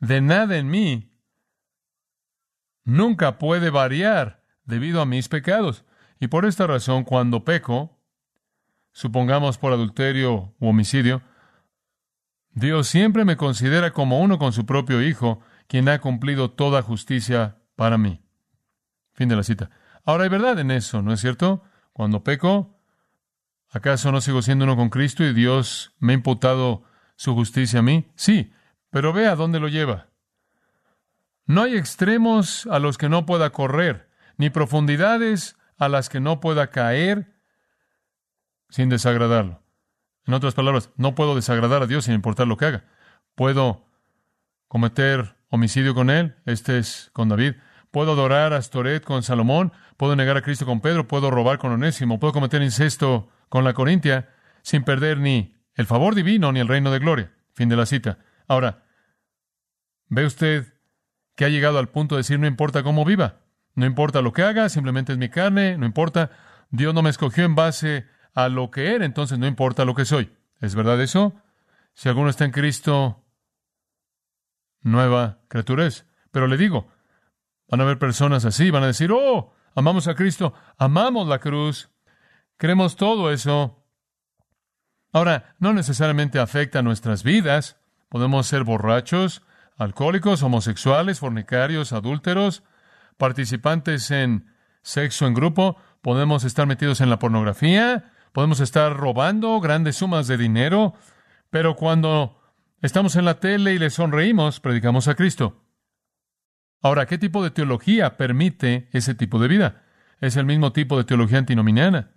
de 0.00 0.20
nada 0.20 0.56
en 0.56 0.66
mí, 0.66 1.16
nunca 2.82 3.38
puede 3.38 3.70
variar 3.70 4.42
debido 4.64 5.00
a 5.00 5.06
mis 5.06 5.28
pecados. 5.28 5.84
Y 6.18 6.26
por 6.26 6.46
esta 6.46 6.66
razón, 6.66 7.04
cuando 7.04 7.44
peco, 7.44 7.96
supongamos 8.90 9.56
por 9.56 9.72
adulterio 9.72 10.52
u 10.58 10.66
homicidio, 10.66 11.22
Dios 12.50 12.88
siempre 12.88 13.24
me 13.24 13.36
considera 13.36 13.92
como 13.92 14.20
uno 14.20 14.36
con 14.40 14.52
su 14.52 14.66
propio 14.66 15.00
Hijo, 15.00 15.40
quien 15.66 15.88
ha 15.88 16.00
cumplido 16.00 16.50
toda 16.50 16.82
justicia 16.82 17.58
para 17.76 17.98
mí. 17.98 18.22
Fin 19.14 19.28
de 19.28 19.36
la 19.36 19.42
cita. 19.42 19.70
Ahora 20.04 20.24
hay 20.24 20.30
verdad 20.30 20.58
en 20.58 20.70
eso, 20.70 21.02
¿no 21.02 21.12
es 21.12 21.20
cierto? 21.20 21.62
Cuando 21.92 22.24
peco, 22.24 22.78
¿acaso 23.70 24.12
no 24.12 24.20
sigo 24.20 24.42
siendo 24.42 24.64
uno 24.64 24.76
con 24.76 24.90
Cristo 24.90 25.24
y 25.24 25.32
Dios 25.32 25.94
me 25.98 26.12
ha 26.12 26.14
imputado 26.14 26.84
su 27.16 27.34
justicia 27.34 27.78
a 27.80 27.82
mí? 27.82 28.10
Sí, 28.16 28.52
pero 28.90 29.12
vea 29.12 29.36
dónde 29.36 29.60
lo 29.60 29.68
lleva. 29.68 30.08
No 31.46 31.62
hay 31.62 31.76
extremos 31.76 32.66
a 32.66 32.78
los 32.78 32.98
que 32.98 33.08
no 33.08 33.26
pueda 33.26 33.50
correr, 33.50 34.10
ni 34.36 34.50
profundidades 34.50 35.56
a 35.78 35.88
las 35.88 36.08
que 36.08 36.20
no 36.20 36.40
pueda 36.40 36.70
caer 36.70 37.34
sin 38.68 38.88
desagradarlo. 38.88 39.62
En 40.26 40.34
otras 40.34 40.54
palabras, 40.54 40.90
no 40.96 41.14
puedo 41.14 41.34
desagradar 41.34 41.82
a 41.82 41.86
Dios 41.86 42.06
sin 42.06 42.14
importar 42.14 42.46
lo 42.46 42.56
que 42.56 42.64
haga. 42.64 42.84
Puedo 43.34 43.86
cometer 44.68 45.36
homicidio 45.54 45.94
con 45.94 46.10
él, 46.10 46.34
este 46.46 46.78
es 46.78 47.10
con 47.12 47.28
David. 47.28 47.54
Puedo 47.90 48.12
adorar 48.12 48.52
a 48.52 48.56
Astoret 48.56 49.04
con 49.04 49.22
Salomón, 49.22 49.72
puedo 49.96 50.16
negar 50.16 50.36
a 50.36 50.42
Cristo 50.42 50.66
con 50.66 50.80
Pedro, 50.80 51.06
puedo 51.06 51.30
robar 51.30 51.58
con 51.58 51.70
Onésimo, 51.70 52.18
puedo 52.18 52.32
cometer 52.32 52.60
incesto 52.60 53.28
con 53.48 53.62
la 53.62 53.72
Corintia 53.72 54.30
sin 54.62 54.82
perder 54.82 55.18
ni 55.18 55.54
el 55.74 55.86
favor 55.86 56.16
divino 56.16 56.50
ni 56.50 56.58
el 56.58 56.68
reino 56.68 56.90
de 56.90 56.98
gloria. 56.98 57.32
Fin 57.52 57.68
de 57.68 57.76
la 57.76 57.86
cita. 57.86 58.18
Ahora, 58.48 58.82
¿ve 60.08 60.26
usted 60.26 60.74
que 61.36 61.44
ha 61.44 61.48
llegado 61.48 61.78
al 61.78 61.88
punto 61.88 62.16
de 62.16 62.20
decir 62.20 62.40
no 62.40 62.48
importa 62.48 62.82
cómo 62.82 63.04
viva? 63.04 63.40
No 63.76 63.86
importa 63.86 64.22
lo 64.22 64.32
que 64.32 64.42
haga, 64.42 64.68
simplemente 64.68 65.12
es 65.12 65.18
mi 65.18 65.28
carne, 65.28 65.78
no 65.78 65.86
importa. 65.86 66.30
Dios 66.70 66.94
no 66.94 67.02
me 67.02 67.10
escogió 67.10 67.44
en 67.44 67.54
base 67.54 68.06
a 68.34 68.48
lo 68.48 68.72
que 68.72 68.94
era, 68.94 69.04
entonces 69.04 69.38
no 69.38 69.46
importa 69.46 69.84
lo 69.84 69.94
que 69.94 70.04
soy. 70.04 70.32
¿Es 70.60 70.74
verdad 70.74 71.00
eso? 71.00 71.34
Si 71.92 72.08
alguno 72.08 72.28
está 72.28 72.44
en 72.44 72.50
Cristo, 72.50 73.23
nueva 74.84 75.40
criatura 75.48 75.86
es. 75.86 76.06
Pero 76.30 76.46
le 76.46 76.56
digo, 76.56 76.86
van 77.68 77.80
a 77.80 77.82
haber 77.82 77.98
personas 77.98 78.44
así, 78.44 78.70
van 78.70 78.84
a 78.84 78.88
decir, 78.88 79.10
oh, 79.10 79.52
amamos 79.74 80.06
a 80.06 80.14
Cristo, 80.14 80.54
amamos 80.78 81.26
la 81.26 81.40
cruz, 81.40 81.90
queremos 82.56 82.94
todo 82.94 83.32
eso. 83.32 83.84
Ahora, 85.12 85.56
no 85.58 85.72
necesariamente 85.72 86.38
afecta 86.38 86.78
a 86.78 86.82
nuestras 86.82 87.24
vidas. 87.24 87.76
Podemos 88.08 88.46
ser 88.46 88.62
borrachos, 88.62 89.42
alcohólicos, 89.76 90.44
homosexuales, 90.44 91.18
fornicarios, 91.18 91.92
adúlteros, 91.92 92.62
participantes 93.16 94.12
en 94.12 94.46
sexo 94.82 95.26
en 95.26 95.34
grupo, 95.34 95.76
podemos 96.02 96.44
estar 96.44 96.66
metidos 96.66 97.00
en 97.00 97.10
la 97.10 97.18
pornografía, 97.18 98.12
Podemos 98.34 98.58
estar 98.58 98.96
robando 98.96 99.60
grandes 99.60 99.94
sumas 99.94 100.26
de 100.26 100.36
dinero, 100.36 100.94
pero 101.50 101.76
cuando 101.76 102.42
estamos 102.84 103.16
en 103.16 103.24
la 103.24 103.40
tele 103.40 103.72
y 103.72 103.78
le 103.78 103.88
sonreímos, 103.88 104.60
predicamos 104.60 105.08
a 105.08 105.14
Cristo. 105.14 105.64
Ahora, 106.82 107.06
¿qué 107.06 107.16
tipo 107.16 107.42
de 107.42 107.50
teología 107.50 108.18
permite 108.18 108.90
ese 108.92 109.14
tipo 109.14 109.38
de 109.38 109.48
vida? 109.48 109.84
Es 110.20 110.36
el 110.36 110.44
mismo 110.44 110.70
tipo 110.70 110.98
de 110.98 111.04
teología 111.04 111.38
antinominiana. 111.38 112.10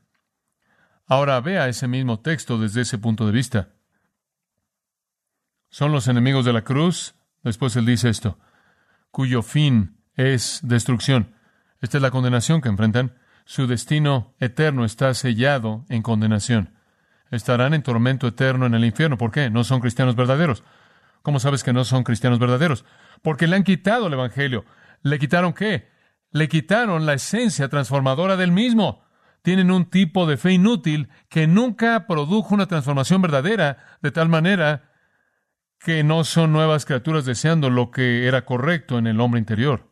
Ahora 1.06 1.40
vea 1.40 1.70
ese 1.70 1.88
mismo 1.88 2.20
texto 2.20 2.60
desde 2.60 2.82
ese 2.82 2.98
punto 2.98 3.26
de 3.26 3.32
vista. 3.32 3.76
Son 5.70 5.94
los 5.94 6.10
enemigos 6.10 6.44
de 6.44 6.52
la 6.52 6.66
cruz, 6.66 7.16
después 7.44 7.74
él 7.78 7.86
dice 7.86 8.10
esto, 8.10 8.38
cuyo 9.10 9.44
fin 9.44 10.02
es 10.16 10.60
destrucción. 10.64 11.34
Esta 11.80 11.98
es 11.98 12.02
la 12.02 12.12
condenación 12.12 12.60
que 12.60 12.68
enfrentan. 12.68 13.18
Su 13.46 13.68
destino 13.68 14.36
eterno 14.40 14.84
está 14.84 15.14
sellado 15.14 15.86
en 15.88 16.02
condenación. 16.02 16.77
Estarán 17.32 17.74
en 17.74 17.84
tormento 17.84 18.28
eterno 18.28 18.66
en 18.66 18.74
el 18.74 18.86
infierno. 18.86 19.18
¿Por 19.18 19.32
qué? 19.32 19.50
No 19.50 19.64
son 19.64 19.82
cristianos 19.82 20.16
verdaderos. 20.16 20.64
¿Cómo 21.22 21.40
sabes 21.40 21.64
que 21.64 21.74
no 21.74 21.84
son 21.84 22.04
cristianos 22.04 22.40
verdaderos? 22.40 22.86
Porque 23.22 23.48
le 23.48 23.56
han 23.56 23.64
quitado 23.64 24.08
el 24.08 24.14
Evangelio. 24.14 24.66
¿Le 25.02 25.20
quitaron 25.20 25.54
qué? 25.54 25.90
Le 26.32 26.48
quitaron 26.48 27.06
la 27.06 27.14
esencia 27.14 27.68
transformadora 27.70 28.38
del 28.38 28.52
mismo. 28.52 29.04
Tienen 29.42 29.72
un 29.72 29.90
tipo 29.90 30.26
de 30.26 30.38
fe 30.38 30.54
inútil 30.54 31.10
que 31.30 31.48
nunca 31.48 32.08
produjo 32.08 32.54
una 32.54 32.68
transformación 32.68 33.22
verdadera, 33.22 33.78
de 34.02 34.12
tal 34.12 34.30
manera 34.30 34.92
que 35.80 36.04
no 36.04 36.24
son 36.24 36.52
nuevas 36.52 36.86
criaturas 36.86 37.26
deseando 37.26 37.70
lo 37.70 37.92
que 37.92 38.28
era 38.28 38.46
correcto 38.46 38.98
en 38.98 39.08
el 39.08 39.20
hombre 39.20 39.40
interior. 39.40 39.90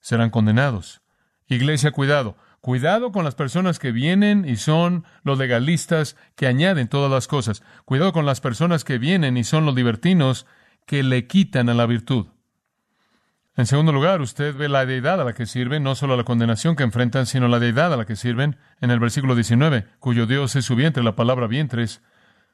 Serán 0.00 0.30
condenados. 0.30 1.02
Iglesia, 1.48 1.90
cuidado. 1.90 2.36
Cuidado 2.66 3.12
con 3.12 3.24
las 3.24 3.36
personas 3.36 3.78
que 3.78 3.92
vienen 3.92 4.44
y 4.44 4.56
son 4.56 5.04
los 5.22 5.38
legalistas 5.38 6.16
que 6.34 6.48
añaden 6.48 6.88
todas 6.88 7.08
las 7.08 7.28
cosas. 7.28 7.62
Cuidado 7.84 8.12
con 8.12 8.26
las 8.26 8.40
personas 8.40 8.82
que 8.82 8.98
vienen 8.98 9.36
y 9.36 9.44
son 9.44 9.64
los 9.64 9.72
libertinos 9.76 10.48
que 10.84 11.04
le 11.04 11.28
quitan 11.28 11.68
a 11.68 11.74
la 11.74 11.86
virtud. 11.86 12.26
En 13.54 13.66
segundo 13.66 13.92
lugar, 13.92 14.20
usted 14.20 14.52
ve 14.52 14.68
la 14.68 14.84
deidad 14.84 15.20
a 15.20 15.24
la 15.24 15.32
que 15.32 15.46
sirven, 15.46 15.84
no 15.84 15.94
solo 15.94 16.16
la 16.16 16.24
condenación 16.24 16.74
que 16.74 16.82
enfrentan, 16.82 17.26
sino 17.26 17.46
la 17.46 17.60
deidad 17.60 17.94
a 17.94 17.96
la 17.96 18.04
que 18.04 18.16
sirven 18.16 18.56
en 18.80 18.90
el 18.90 18.98
versículo 18.98 19.36
19, 19.36 19.86
cuyo 20.00 20.26
Dios 20.26 20.56
es 20.56 20.64
su 20.64 20.74
vientre, 20.74 21.04
la 21.04 21.14
palabra 21.14 21.46
vientre 21.46 21.84
es 21.84 22.02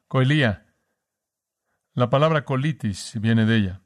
coelía. 0.08 0.66
La 1.94 2.10
palabra 2.10 2.44
colitis 2.44 3.14
viene 3.18 3.46
de 3.46 3.56
ella. 3.56 3.80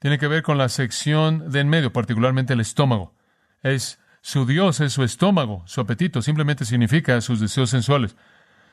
Tiene 0.00 0.18
que 0.18 0.26
ver 0.26 0.42
con 0.42 0.58
la 0.58 0.68
sección 0.68 1.48
de 1.52 1.60
en 1.60 1.68
medio, 1.68 1.92
particularmente 1.92 2.54
el 2.54 2.60
estómago. 2.60 3.14
Es 3.62 3.99
su 4.22 4.46
Dios 4.46 4.80
es 4.80 4.92
su 4.92 5.02
estómago, 5.02 5.62
su 5.66 5.80
apetito, 5.80 6.22
simplemente 6.22 6.64
significa 6.64 7.20
sus 7.20 7.40
deseos 7.40 7.70
sensuales. 7.70 8.16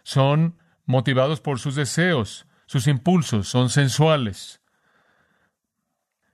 Son 0.03 0.57
motivados 0.85 1.41
por 1.41 1.59
sus 1.59 1.75
deseos, 1.75 2.47
sus 2.65 2.87
impulsos, 2.87 3.47
son 3.47 3.69
sensuales. 3.69 4.61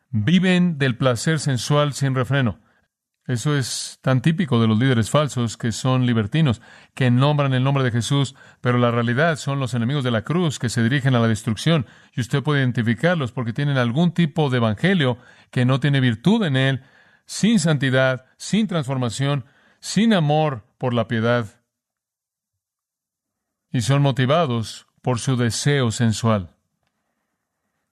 Viven 0.09 0.77
del 0.77 0.97
placer 0.97 1.39
sensual 1.39 1.93
sin 1.93 2.15
refreno. 2.15 2.59
Eso 3.25 3.55
es 3.55 3.99
tan 4.01 4.21
típico 4.21 4.59
de 4.59 4.67
los 4.67 4.77
líderes 4.77 5.09
falsos 5.09 5.55
que 5.55 5.71
son 5.71 6.05
libertinos, 6.05 6.61
que 6.93 7.09
nombran 7.09 7.53
el 7.53 7.63
nombre 7.63 7.83
de 7.83 7.91
Jesús, 7.91 8.35
pero 8.59 8.77
la 8.77 8.91
realidad 8.91 9.37
son 9.37 9.61
los 9.61 9.73
enemigos 9.73 10.03
de 10.03 10.11
la 10.11 10.23
cruz 10.23 10.59
que 10.59 10.67
se 10.67 10.83
dirigen 10.83 11.15
a 11.15 11.19
la 11.19 11.29
destrucción, 11.29 11.85
y 12.13 12.19
usted 12.19 12.43
puede 12.43 12.59
identificarlos 12.59 13.31
porque 13.31 13.53
tienen 13.53 13.77
algún 13.77 14.11
tipo 14.11 14.49
de 14.49 14.57
evangelio 14.57 15.17
que 15.51 15.63
no 15.63 15.79
tiene 15.79 16.01
virtud 16.01 16.43
en 16.43 16.57
él, 16.57 16.83
sin 17.25 17.59
santidad, 17.59 18.25
sin 18.37 18.67
transformación, 18.67 19.45
sin 19.79 20.13
amor 20.13 20.63
por 20.77 20.93
la 20.93 21.07
piedad, 21.07 21.61
y 23.71 23.81
son 23.81 24.01
motivados 24.01 24.87
por 25.01 25.19
su 25.19 25.35
deseo 25.35 25.91
sensual. 25.91 26.55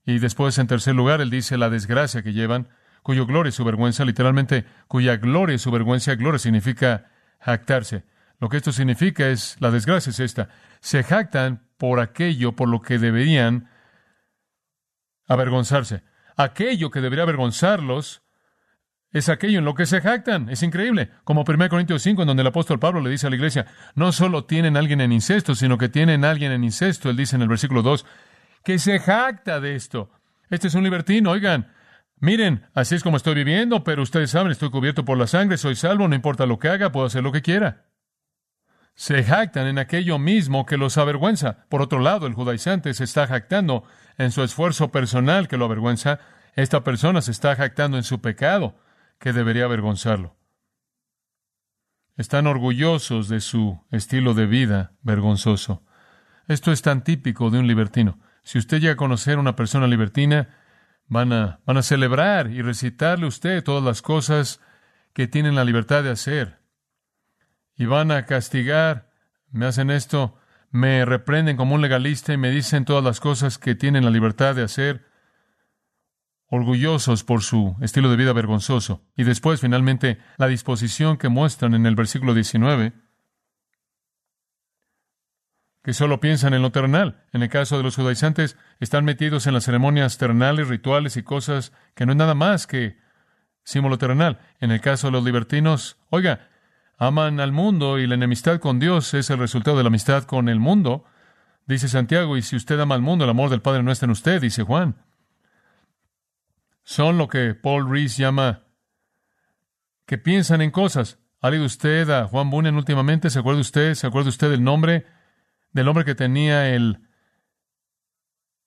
Y 0.06 0.20
después, 0.20 0.58
en 0.58 0.68
tercer 0.68 0.96
lugar, 0.96 1.22
él 1.22 1.30
dice 1.30 1.58
la 1.58 1.70
desgracia 1.70 2.24
que 2.24 2.34
llevan, 2.34 2.70
cuyo 3.04 3.26
gloria 3.26 3.50
y 3.50 3.54
su 3.54 3.64
vergüenza, 3.64 4.06
literalmente, 4.06 4.66
cuya 4.88 5.18
gloria 5.18 5.56
y 5.56 5.60
su 5.60 5.72
vergüenza, 5.72 6.16
gloria 6.16 6.40
significa 6.40 7.10
jactarse. 7.40 8.04
Lo 8.40 8.50
que 8.50 8.58
esto 8.58 8.72
significa 8.72 9.28
es, 9.28 9.58
la 9.60 9.72
desgracia 9.72 10.12
es 10.12 10.20
esta, 10.20 10.50
se 10.80 11.04
jactan 11.04 11.68
por 11.78 12.00
aquello 12.00 12.56
por 12.56 12.70
lo 12.70 12.82
que 12.82 12.98
deberían 12.98 13.70
avergonzarse. 15.28 16.04
Aquello 16.38 16.92
que 16.92 17.02
debería 17.02 17.24
avergonzarlos 17.24 18.22
es 19.14 19.28
aquello 19.28 19.60
en 19.60 19.66
lo 19.66 19.76
que 19.76 19.86
se 19.86 20.02
jactan. 20.02 20.50
Es 20.50 20.64
increíble. 20.64 21.12
Como 21.24 21.44
1 21.48 21.70
Corintios 21.70 22.02
5, 22.02 22.22
en 22.22 22.28
donde 22.28 22.42
el 22.42 22.48
apóstol 22.48 22.80
Pablo 22.80 23.02
le 23.02 23.10
dice 23.10 23.28
a 23.28 23.30
la 23.30 23.36
iglesia, 23.36 23.66
no 23.94 24.12
solo 24.12 24.46
tienen 24.46 24.78
a 24.78 24.80
alguien 24.80 25.02
en 25.02 25.12
incesto, 25.12 25.54
sino 25.54 25.78
que 25.78 25.90
tienen 25.90 26.24
a 26.24 26.32
alguien 26.32 26.52
en 26.52 26.64
incesto. 26.64 27.10
Él 27.10 27.18
dice 27.18 27.36
en 27.36 27.42
el 27.42 27.50
versículo 27.50 27.82
2, 27.82 28.06
que 28.64 28.80
se 28.80 29.00
jacta 29.00 29.60
de 29.60 29.76
esto. 29.76 30.12
Este 30.50 30.68
es 30.68 30.76
un 30.76 30.84
libertino, 30.84 31.32
oigan. 31.32 31.74
Miren, 32.18 32.68
así 32.74 32.96
es 32.96 33.04
como 33.04 33.18
estoy 33.18 33.34
viviendo, 33.34 33.84
pero 33.84 34.04
ustedes 34.04 34.32
saben, 34.32 34.52
estoy 34.52 34.70
cubierto 34.70 35.04
por 35.04 35.18
la 35.18 35.28
sangre, 35.28 35.58
soy 35.58 35.76
salvo, 35.76 36.08
no 36.08 36.16
importa 36.16 36.46
lo 36.46 36.60
que 36.60 36.70
haga, 36.70 36.92
puedo 36.92 37.08
hacer 37.08 37.24
lo 37.24 37.32
que 37.32 37.42
quiera. 37.42 37.88
Se 38.94 39.24
jactan 39.24 39.68
en 39.68 39.80
aquello 39.80 40.20
mismo 40.20 40.66
que 40.66 40.78
los 40.78 40.98
avergüenza. 40.98 41.66
Por 41.70 41.82
otro 41.82 42.00
lado, 42.00 42.28
el 42.28 42.34
judaizante 42.34 42.94
se 42.94 43.06
está 43.06 43.26
jactando 43.26 43.84
en 44.18 44.32
su 44.32 44.44
esfuerzo 44.44 44.92
personal 44.92 45.48
que 45.48 45.58
lo 45.58 45.66
avergüenza. 45.66 46.20
Esta 46.56 46.84
persona 46.84 47.22
se 47.22 47.32
está 47.32 47.56
jactando 47.56 47.98
en 47.98 48.04
su 48.04 48.22
pecado 48.22 48.76
que 49.22 49.32
debería 49.34 49.66
avergonzarlo. 49.66 50.36
Están 52.18 52.48
orgullosos 52.48 53.30
de 53.30 53.40
su 53.40 53.80
estilo 53.92 54.34
de 54.34 54.48
vida 54.48 54.94
vergonzoso. 55.04 55.86
Esto 56.48 56.72
es 56.72 56.82
tan 56.82 57.04
típico 57.04 57.52
de 57.52 57.60
un 57.60 57.68
libertino. 57.68 58.20
Si 58.44 58.58
usted 58.58 58.82
llega 58.82 58.94
a 58.94 58.98
conocer 58.98 59.38
a 59.38 59.40
una 59.40 59.56
persona 59.56 59.86
libertina, 59.88 60.50
van 61.06 61.32
a, 61.34 61.60
van 61.66 61.78
a 61.78 61.84
celebrar 61.84 62.50
y 62.50 62.64
recitarle 62.64 63.26
a 63.26 63.30
usted 63.30 63.64
todas 63.64 63.84
las 63.84 64.02
cosas 64.02 64.60
que 65.14 65.28
tienen 65.28 65.56
la 65.56 65.66
libertad 65.66 66.04
de 66.04 66.10
hacer. 66.10 66.60
Y 67.76 67.86
van 67.86 68.12
a 68.12 68.26
castigar, 68.26 69.12
me 69.52 69.68
hacen 69.68 69.92
esto, 69.92 70.40
me 70.72 71.06
reprenden 71.06 71.58
como 71.58 71.76
un 71.76 71.82
legalista 71.82 72.34
y 72.34 72.38
me 72.38 72.50
dicen 72.50 72.86
todas 72.86 73.04
las 73.04 73.20
cosas 73.20 73.60
que 73.60 73.76
tienen 73.76 74.04
la 74.04 74.12
libertad 74.12 74.56
de 74.56 74.64
hacer, 74.64 75.11
orgullosos 76.52 77.24
por 77.24 77.42
su 77.42 77.78
estilo 77.82 78.12
de 78.12 78.18
vida 78.18 78.34
vergonzoso. 78.34 79.02
Y 79.16 79.24
después, 79.24 79.62
finalmente, 79.62 80.20
la 80.38 80.48
disposición 80.48 81.18
que 81.18 81.30
muestran 81.30 81.74
en 81.74 81.86
el 81.86 81.96
versículo 81.96 82.34
19 82.34 82.94
que 85.84 85.94
solo 85.94 86.20
piensan 86.20 86.54
en 86.54 86.62
lo 86.62 86.72
terrenal. 86.72 87.24
En 87.32 87.42
el 87.42 87.50
caso 87.50 87.78
de 87.78 87.84
los 87.84 87.96
judaizantes, 87.96 88.58
están 88.80 89.06
metidos 89.06 89.48
en 89.48 89.54
las 89.54 89.64
ceremonias 89.64 90.18
terrenales, 90.18 90.68
rituales 90.68 91.18
y 91.18 91.24
cosas 91.24 91.72
que 91.96 92.06
no 92.06 92.12
es 92.12 92.18
nada 92.18 92.36
más 92.36 92.68
que 92.68 92.98
símbolo 93.64 93.98
terrenal. 93.98 94.40
En 94.60 94.72
el 94.72 94.82
caso 94.82 95.08
de 95.08 95.14
los 95.14 95.24
libertinos, 95.24 95.98
oiga, 96.10 96.50
aman 96.98 97.40
al 97.40 97.54
mundo 97.54 97.98
y 97.98 98.06
la 98.06 98.16
enemistad 98.16 98.60
con 98.60 98.78
Dios 98.78 99.14
es 99.14 99.30
el 99.30 99.40
resultado 99.40 99.78
de 99.78 99.84
la 99.84 99.88
amistad 99.88 100.26
con 100.26 100.50
el 100.50 100.60
mundo. 100.60 101.06
Dice 101.66 101.88
Santiago, 101.88 102.36
y 102.36 102.42
si 102.42 102.58
usted 102.58 102.80
ama 102.80 102.96
al 102.96 103.02
mundo, 103.02 103.24
el 103.24 103.32
amor 103.32 103.50
del 103.50 103.62
Padre 103.62 103.82
no 103.84 103.92
está 103.92 104.06
en 104.06 104.12
usted, 104.12 104.42
dice 104.42 104.64
Juan. 104.64 104.98
Son 106.84 107.18
lo 107.18 107.28
que 107.28 107.56
Paul 107.56 107.90
Reese 107.90 108.22
llama 108.22 108.64
que 110.06 110.18
piensan 110.18 110.62
en 110.62 110.72
cosas. 110.72 111.20
¿Ha 111.42 111.50
leído 111.50 111.66
usted 111.66 112.10
a 112.10 112.28
Juan 112.28 112.50
Bunyan 112.50 112.76
últimamente? 112.76 113.30
¿Se 113.30 113.40
acuerda 113.40 113.62
usted? 113.62 113.96
¿Se 113.96 114.08
acuerda 114.08 114.30
usted 114.30 114.50
del 114.50 114.64
nombre? 114.64 115.06
del 115.74 115.88
hombre 115.88 116.06
que 116.06 116.16
tenía 116.16 116.70
el 116.70 117.00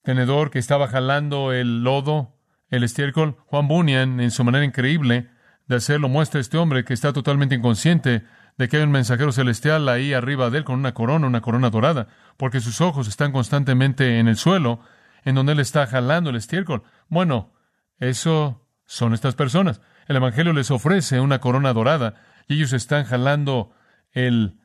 tenedor 0.02 0.50
que 0.50 0.58
estaba 0.58 0.88
jalando 0.88 1.52
el 1.52 1.82
lodo, 1.82 2.36
el 2.70 2.84
estiércol. 2.84 3.36
Juan 3.46 3.68
Bunyan, 3.68 4.20
en 4.20 4.30
su 4.30 4.44
manera 4.44 4.64
increíble 4.64 5.30
de 5.66 5.76
hacerlo, 5.76 6.08
muestra 6.08 6.38
a 6.38 6.42
este 6.42 6.58
hombre 6.58 6.84
que 6.84 6.94
está 6.94 7.12
totalmente 7.12 7.54
inconsciente 7.54 8.24
de 8.56 8.68
que 8.68 8.76
hay 8.76 8.82
un 8.82 8.90
mensajero 8.90 9.32
celestial 9.32 9.88
ahí 9.88 10.12
arriba 10.12 10.50
de 10.50 10.58
él 10.58 10.64
con 10.64 10.78
una 10.78 10.94
corona, 10.94 11.26
una 11.26 11.40
corona 11.40 11.70
dorada, 11.70 12.08
porque 12.36 12.60
sus 12.60 12.80
ojos 12.80 13.08
están 13.08 13.32
constantemente 13.32 14.18
en 14.18 14.28
el 14.28 14.36
suelo, 14.36 14.80
en 15.24 15.34
donde 15.34 15.52
él 15.52 15.60
está 15.60 15.86
jalando 15.86 16.30
el 16.30 16.36
estiércol. 16.36 16.82
Bueno, 17.08 17.52
eso 17.98 18.66
son 18.84 19.14
estas 19.14 19.34
personas. 19.34 19.80
El 20.06 20.16
Evangelio 20.16 20.52
les 20.52 20.70
ofrece 20.70 21.20
una 21.20 21.40
corona 21.40 21.72
dorada 21.72 22.14
y 22.46 22.54
ellos 22.54 22.72
están 22.72 23.04
jalando 23.04 23.72
el 24.12 24.58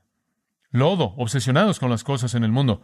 lodo, 0.71 1.13
obsesionados 1.17 1.79
con 1.79 1.89
las 1.89 2.03
cosas 2.03 2.35
en 2.35 2.43
el 2.43 2.51
mundo, 2.51 2.81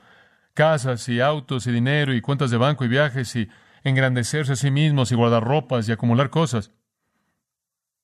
casas 0.53 1.07
y 1.09 1.19
autos 1.19 1.67
y 1.67 1.71
dinero 1.71 2.13
y 2.13 2.21
cuentas 2.21 2.51
de 2.51 2.57
banco 2.57 2.85
y 2.85 2.87
viajes 2.87 3.35
y 3.35 3.49
engrandecerse 3.83 4.53
a 4.53 4.55
sí 4.55 4.71
mismos 4.71 5.11
y 5.11 5.15
guardar 5.15 5.43
ropas 5.43 5.87
y 5.87 5.91
acumular 5.91 6.29
cosas. 6.29 6.71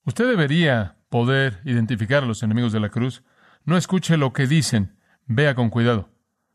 Usted 0.05 0.27
debería 0.27 0.97
poder 1.09 1.61
identificar 1.65 2.23
a 2.23 2.27
los 2.27 2.43
enemigos 2.43 2.71
de 2.71 2.79
la 2.79 2.89
cruz. 2.89 3.23
No 3.65 3.77
escuche 3.77 4.17
lo 4.17 4.33
que 4.33 4.47
dicen, 4.47 4.97
vea 5.25 5.55
con 5.55 5.69
cuidado, 5.69 6.09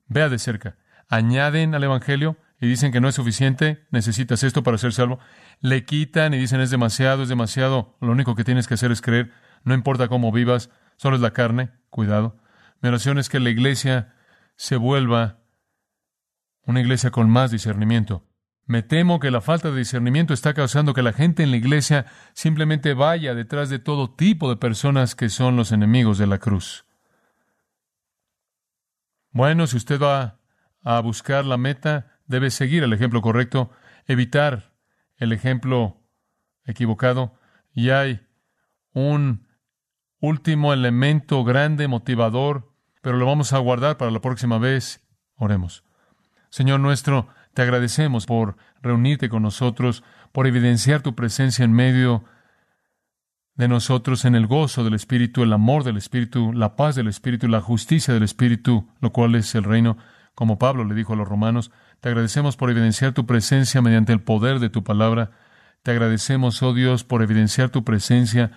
vea 0.06 0.28
de 0.28 0.38
cerca. 0.38 0.76
Añaden 1.08 1.74
al 1.74 1.84
Evangelio 1.84 2.36
y 2.60 2.66
dicen 2.66 2.92
que 2.92 3.00
no 3.00 3.08
es 3.08 3.14
suficiente, 3.14 3.86
necesitas 3.90 4.42
esto 4.42 4.62
para 4.62 4.78
ser 4.78 4.92
salvo. 4.92 5.18
Le 5.60 5.84
quitan 5.84 6.32
y 6.32 6.38
dicen 6.38 6.60
es 6.60 6.70
demasiado, 6.70 7.22
es 7.22 7.28
demasiado. 7.28 7.96
Lo 8.00 8.12
único 8.12 8.34
que 8.34 8.44
tienes 8.44 8.66
que 8.66 8.74
hacer 8.74 8.92
es 8.92 9.02
creer, 9.02 9.32
no 9.64 9.74
importa 9.74 10.08
cómo 10.08 10.32
vivas, 10.32 10.70
solo 10.96 11.16
es 11.16 11.22
la 11.22 11.32
carne, 11.32 11.70
cuidado. 11.90 12.36
Mi 12.80 12.88
oración 12.88 13.18
es 13.18 13.28
que 13.28 13.40
la 13.40 13.50
iglesia 13.50 14.14
se 14.56 14.76
vuelva 14.76 15.38
una 16.64 16.80
iglesia 16.80 17.10
con 17.10 17.30
más 17.30 17.50
discernimiento. 17.50 18.24
Me 18.64 18.82
temo 18.82 19.20
que 19.20 19.30
la 19.30 19.40
falta 19.40 19.70
de 19.70 19.78
discernimiento 19.78 20.34
está 20.34 20.52
causando 20.52 20.92
que 20.92 21.02
la 21.02 21.12
gente 21.12 21.44
en 21.44 21.52
la 21.52 21.56
iglesia 21.56 22.06
simplemente 22.32 22.94
vaya 22.94 23.34
detrás 23.34 23.68
de 23.68 23.78
todo 23.78 24.10
tipo 24.10 24.48
de 24.48 24.56
personas 24.56 25.14
que 25.14 25.28
son 25.28 25.56
los 25.56 25.70
enemigos 25.70 26.18
de 26.18 26.26
la 26.26 26.38
cruz. 26.38 26.84
Bueno, 29.30 29.66
si 29.68 29.76
usted 29.76 30.00
va 30.00 30.40
a 30.82 30.98
buscar 31.00 31.44
la 31.44 31.58
meta, 31.58 32.15
debe 32.26 32.50
seguir 32.50 32.82
el 32.82 32.92
ejemplo 32.92 33.22
correcto, 33.22 33.70
evitar 34.06 34.72
el 35.16 35.32
ejemplo 35.32 36.02
equivocado. 36.64 37.38
Y 37.72 37.90
hay 37.90 38.26
un 38.92 39.46
último 40.20 40.72
elemento 40.72 41.44
grande, 41.44 41.88
motivador, 41.88 42.72
pero 43.02 43.16
lo 43.16 43.26
vamos 43.26 43.52
a 43.52 43.58
guardar 43.58 43.96
para 43.96 44.10
la 44.10 44.20
próxima 44.20 44.58
vez. 44.58 45.06
Oremos. 45.36 45.84
Señor 46.50 46.80
nuestro, 46.80 47.28
te 47.54 47.62
agradecemos 47.62 48.26
por 48.26 48.56
reunirte 48.80 49.28
con 49.28 49.42
nosotros, 49.42 50.02
por 50.32 50.46
evidenciar 50.46 51.02
tu 51.02 51.14
presencia 51.14 51.64
en 51.64 51.72
medio 51.72 52.24
de 53.54 53.68
nosotros 53.68 54.24
en 54.24 54.34
el 54.34 54.46
gozo 54.46 54.84
del 54.84 54.94
Espíritu, 54.94 55.42
el 55.42 55.52
amor 55.52 55.82
del 55.82 55.96
Espíritu, 55.96 56.52
la 56.52 56.76
paz 56.76 56.94
del 56.94 57.08
Espíritu, 57.08 57.48
la 57.48 57.60
justicia 57.60 58.12
del 58.12 58.22
Espíritu, 58.22 58.88
lo 59.00 59.12
cual 59.12 59.34
es 59.34 59.54
el 59.54 59.64
reino, 59.64 59.96
como 60.34 60.58
Pablo 60.58 60.84
le 60.84 60.94
dijo 60.94 61.14
a 61.14 61.16
los 61.16 61.26
romanos. 61.26 61.70
Te 62.00 62.08
agradecemos 62.08 62.56
por 62.56 62.70
evidenciar 62.70 63.12
tu 63.12 63.26
presencia 63.26 63.82
mediante 63.82 64.12
el 64.12 64.20
poder 64.20 64.58
de 64.58 64.70
tu 64.70 64.84
palabra. 64.84 65.30
Te 65.82 65.90
agradecemos, 65.90 66.62
oh 66.62 66.74
Dios, 66.74 67.04
por 67.04 67.22
evidenciar 67.22 67.70
tu 67.70 67.84
presencia 67.84 68.52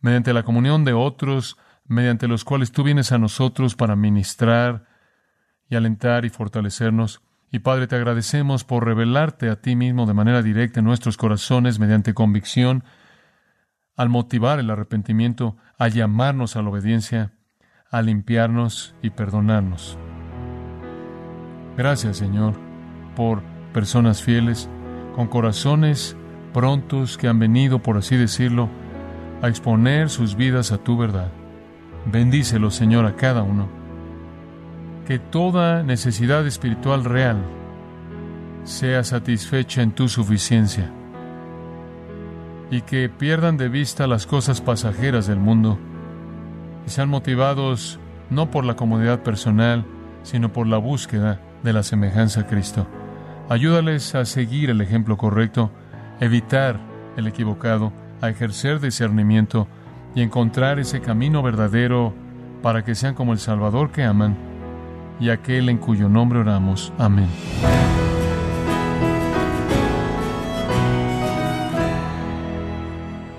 mediante 0.00 0.32
la 0.32 0.42
comunión 0.42 0.84
de 0.84 0.92
otros, 0.92 1.56
mediante 1.86 2.28
los 2.28 2.44
cuales 2.44 2.72
tú 2.72 2.82
vienes 2.82 3.12
a 3.12 3.18
nosotros 3.18 3.76
para 3.76 3.96
ministrar 3.96 4.86
y 5.68 5.76
alentar 5.76 6.24
y 6.24 6.30
fortalecernos. 6.30 7.22
Y 7.52 7.60
Padre, 7.60 7.86
te 7.86 7.96
agradecemos 7.96 8.64
por 8.64 8.84
revelarte 8.84 9.50
a 9.50 9.56
ti 9.60 9.76
mismo 9.76 10.06
de 10.06 10.14
manera 10.14 10.42
directa 10.42 10.80
en 10.80 10.86
nuestros 10.86 11.16
corazones 11.16 11.78
mediante 11.78 12.14
convicción, 12.14 12.84
al 13.96 14.08
motivar 14.08 14.60
el 14.60 14.70
arrepentimiento, 14.70 15.56
a 15.78 15.88
llamarnos 15.88 16.56
a 16.56 16.62
la 16.62 16.70
obediencia, 16.70 17.32
a 17.90 18.02
limpiarnos 18.02 18.94
y 19.02 19.10
perdonarnos. 19.10 19.98
Gracias, 21.76 22.18
Señor, 22.18 22.69
por 23.20 23.42
personas 23.74 24.22
fieles, 24.22 24.70
con 25.14 25.26
corazones 25.26 26.16
prontos 26.54 27.18
que 27.18 27.28
han 27.28 27.38
venido, 27.38 27.82
por 27.82 27.98
así 27.98 28.16
decirlo, 28.16 28.70
a 29.42 29.48
exponer 29.48 30.08
sus 30.08 30.36
vidas 30.36 30.72
a 30.72 30.78
tu 30.78 30.96
verdad. 30.96 31.30
Bendícelo, 32.06 32.70
Señor, 32.70 33.04
a 33.04 33.16
cada 33.16 33.42
uno. 33.42 33.68
Que 35.06 35.18
toda 35.18 35.82
necesidad 35.82 36.46
espiritual 36.46 37.04
real 37.04 37.36
sea 38.64 39.04
satisfecha 39.04 39.82
en 39.82 39.92
tu 39.92 40.08
suficiencia 40.08 40.90
y 42.70 42.80
que 42.80 43.10
pierdan 43.10 43.58
de 43.58 43.68
vista 43.68 44.06
las 44.06 44.26
cosas 44.26 44.62
pasajeras 44.62 45.26
del 45.26 45.40
mundo 45.40 45.78
y 46.86 46.90
sean 46.90 47.10
motivados 47.10 48.00
no 48.30 48.50
por 48.50 48.64
la 48.64 48.76
comodidad 48.76 49.22
personal, 49.22 49.84
sino 50.22 50.54
por 50.54 50.66
la 50.66 50.78
búsqueda 50.78 51.38
de 51.62 51.74
la 51.74 51.82
semejanza 51.82 52.40
a 52.40 52.46
Cristo. 52.46 52.86
Ayúdales 53.50 54.14
a 54.14 54.26
seguir 54.26 54.70
el 54.70 54.80
ejemplo 54.80 55.16
correcto, 55.16 55.72
evitar 56.20 56.78
el 57.16 57.26
equivocado, 57.26 57.92
a 58.20 58.28
ejercer 58.28 58.78
discernimiento 58.78 59.66
y 60.14 60.22
encontrar 60.22 60.78
ese 60.78 61.00
camino 61.00 61.42
verdadero 61.42 62.14
para 62.62 62.84
que 62.84 62.94
sean 62.94 63.16
como 63.16 63.32
el 63.32 63.40
Salvador 63.40 63.90
que 63.90 64.04
aman 64.04 64.38
y 65.18 65.30
aquel 65.30 65.68
en 65.68 65.78
cuyo 65.78 66.08
nombre 66.08 66.38
oramos. 66.38 66.92
Amén. 66.96 67.26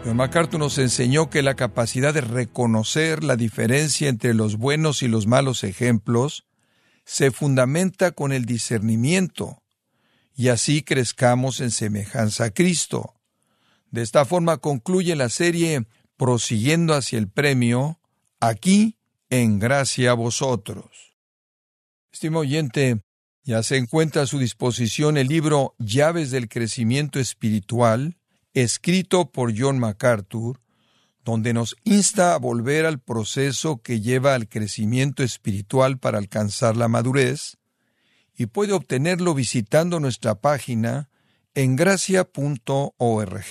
John 0.04 0.17
MacArthur 0.17 0.60
nos 0.60 0.78
enseñó 0.78 1.30
que 1.30 1.41
la 1.41 1.54
capacidad 1.54 2.13
de 2.13 2.19
reconocer 2.19 3.24
la 3.24 3.38
diferencia 3.38 4.10
entre 4.10 4.34
los 4.34 4.58
buenos 4.58 5.04
y 5.04 5.08
los 5.08 5.26
malos 5.26 5.63
ejemplos 5.63 6.43
se 7.06 7.32
fundamenta 7.32 8.12
con 8.12 8.34
el 8.34 8.43
discernimiento, 8.43 9.61
y 10.41 10.49
así 10.49 10.82
crezcamos 10.82 11.60
en 11.60 11.69
semejanza 11.69 12.45
a 12.45 12.49
Cristo. 12.49 13.13
De 13.91 14.01
esta 14.01 14.25
forma 14.25 14.58
concluye 14.58 15.15
la 15.15 15.30
serie 15.30 15.86
prosiguiendo 16.17 16.95
hacia 16.95 17.19
el 17.19 17.30
premio, 17.30 17.99
aquí 18.39 18.97
en 19.30 19.60
gracia 19.60 20.10
a 20.10 20.13
vosotros. 20.15 21.15
Estimado 22.12 22.41
oyente, 22.41 23.04
ya 23.43 23.62
se 23.62 23.77
encuentra 23.77 24.23
a 24.23 24.25
su 24.25 24.39
disposición 24.39 25.15
el 25.17 25.27
libro 25.27 25.75
Llaves 25.77 26.32
del 26.32 26.49
Crecimiento 26.49 27.19
Espiritual, 27.19 28.17
escrito 28.56 29.32
por 29.32 29.54
John 29.56 29.77
MacArthur, 29.77 30.60
donde 31.23 31.54
nos 31.54 31.75
insta 31.84 32.34
a 32.34 32.39
volver 32.39 32.88
al 32.88 32.99
proceso 32.99 33.84
que 33.84 34.01
lleva 34.01 34.34
al 34.34 34.49
crecimiento 34.49 35.21
espiritual 35.21 35.99
para 35.99 36.17
alcanzar 36.17 36.77
la 36.77 36.88
madurez, 36.88 37.60
y 38.41 38.47
puede 38.47 38.73
obtenerlo 38.73 39.36
visitando 39.36 39.99
nuestra 39.99 40.34
página 40.34 41.12
en 41.54 41.75
gracia.org 41.75 43.45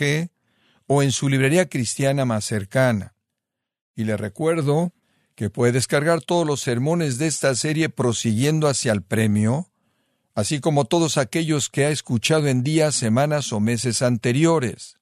o 0.89 1.03
en 1.05 1.13
su 1.13 1.29
librería 1.29 1.69
cristiana 1.69 2.25
más 2.25 2.45
cercana. 2.45 3.15
Y 3.95 4.03
le 4.03 4.17
recuerdo 4.17 4.93
que 5.37 5.49
puede 5.49 5.71
descargar 5.71 6.23
todos 6.23 6.45
los 6.45 6.63
sermones 6.63 7.19
de 7.19 7.29
esta 7.29 7.55
serie 7.55 7.89
prosiguiendo 7.89 8.67
hacia 8.67 8.91
el 8.91 9.03
premio, 9.03 9.71
así 10.35 10.59
como 10.59 10.87
todos 10.87 11.19
aquellos 11.19 11.69
que 11.69 11.85
ha 11.85 11.91
escuchado 11.91 12.49
en 12.49 12.65
días, 12.65 12.97
semanas 12.97 13.53
o 13.53 13.61
meses 13.61 14.03
anteriores. 14.03 14.99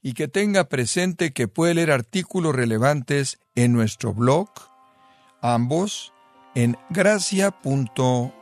Y 0.00 0.12
que 0.12 0.28
tenga 0.28 0.68
presente 0.68 1.32
que 1.32 1.48
puede 1.48 1.74
leer 1.74 1.90
artículos 1.90 2.54
relevantes 2.54 3.40
en 3.56 3.72
nuestro 3.72 4.14
blog, 4.14 4.48
ambos 5.40 6.12
en 6.54 6.76
gracia.org. 6.90 8.41